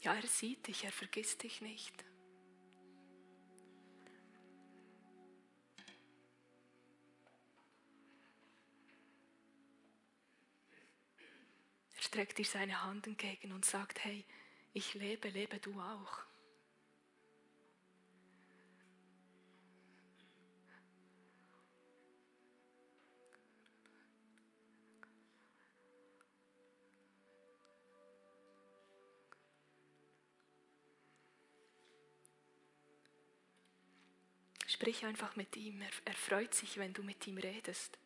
Ja, 0.00 0.14
er 0.14 0.26
sieht 0.26 0.66
dich, 0.66 0.84
er 0.84 0.92
vergisst 0.92 1.42
dich 1.42 1.60
nicht. 1.60 2.04
Er 11.94 12.02
streckt 12.02 12.38
dir 12.38 12.44
seine 12.44 12.84
Hand 12.84 13.06
entgegen 13.06 13.52
und 13.52 13.64
sagt, 13.64 14.04
hey, 14.04 14.24
ich 14.78 14.94
lebe, 14.94 15.28
lebe 15.28 15.58
du 15.58 15.72
auch. 15.80 16.22
Sprich 34.68 35.04
einfach 35.04 35.34
mit 35.34 35.56
ihm, 35.56 35.80
er, 35.80 35.88
er 36.04 36.14
freut 36.14 36.54
sich, 36.54 36.78
wenn 36.78 36.92
du 36.92 37.02
mit 37.02 37.26
ihm 37.26 37.38
redest. 37.38 37.98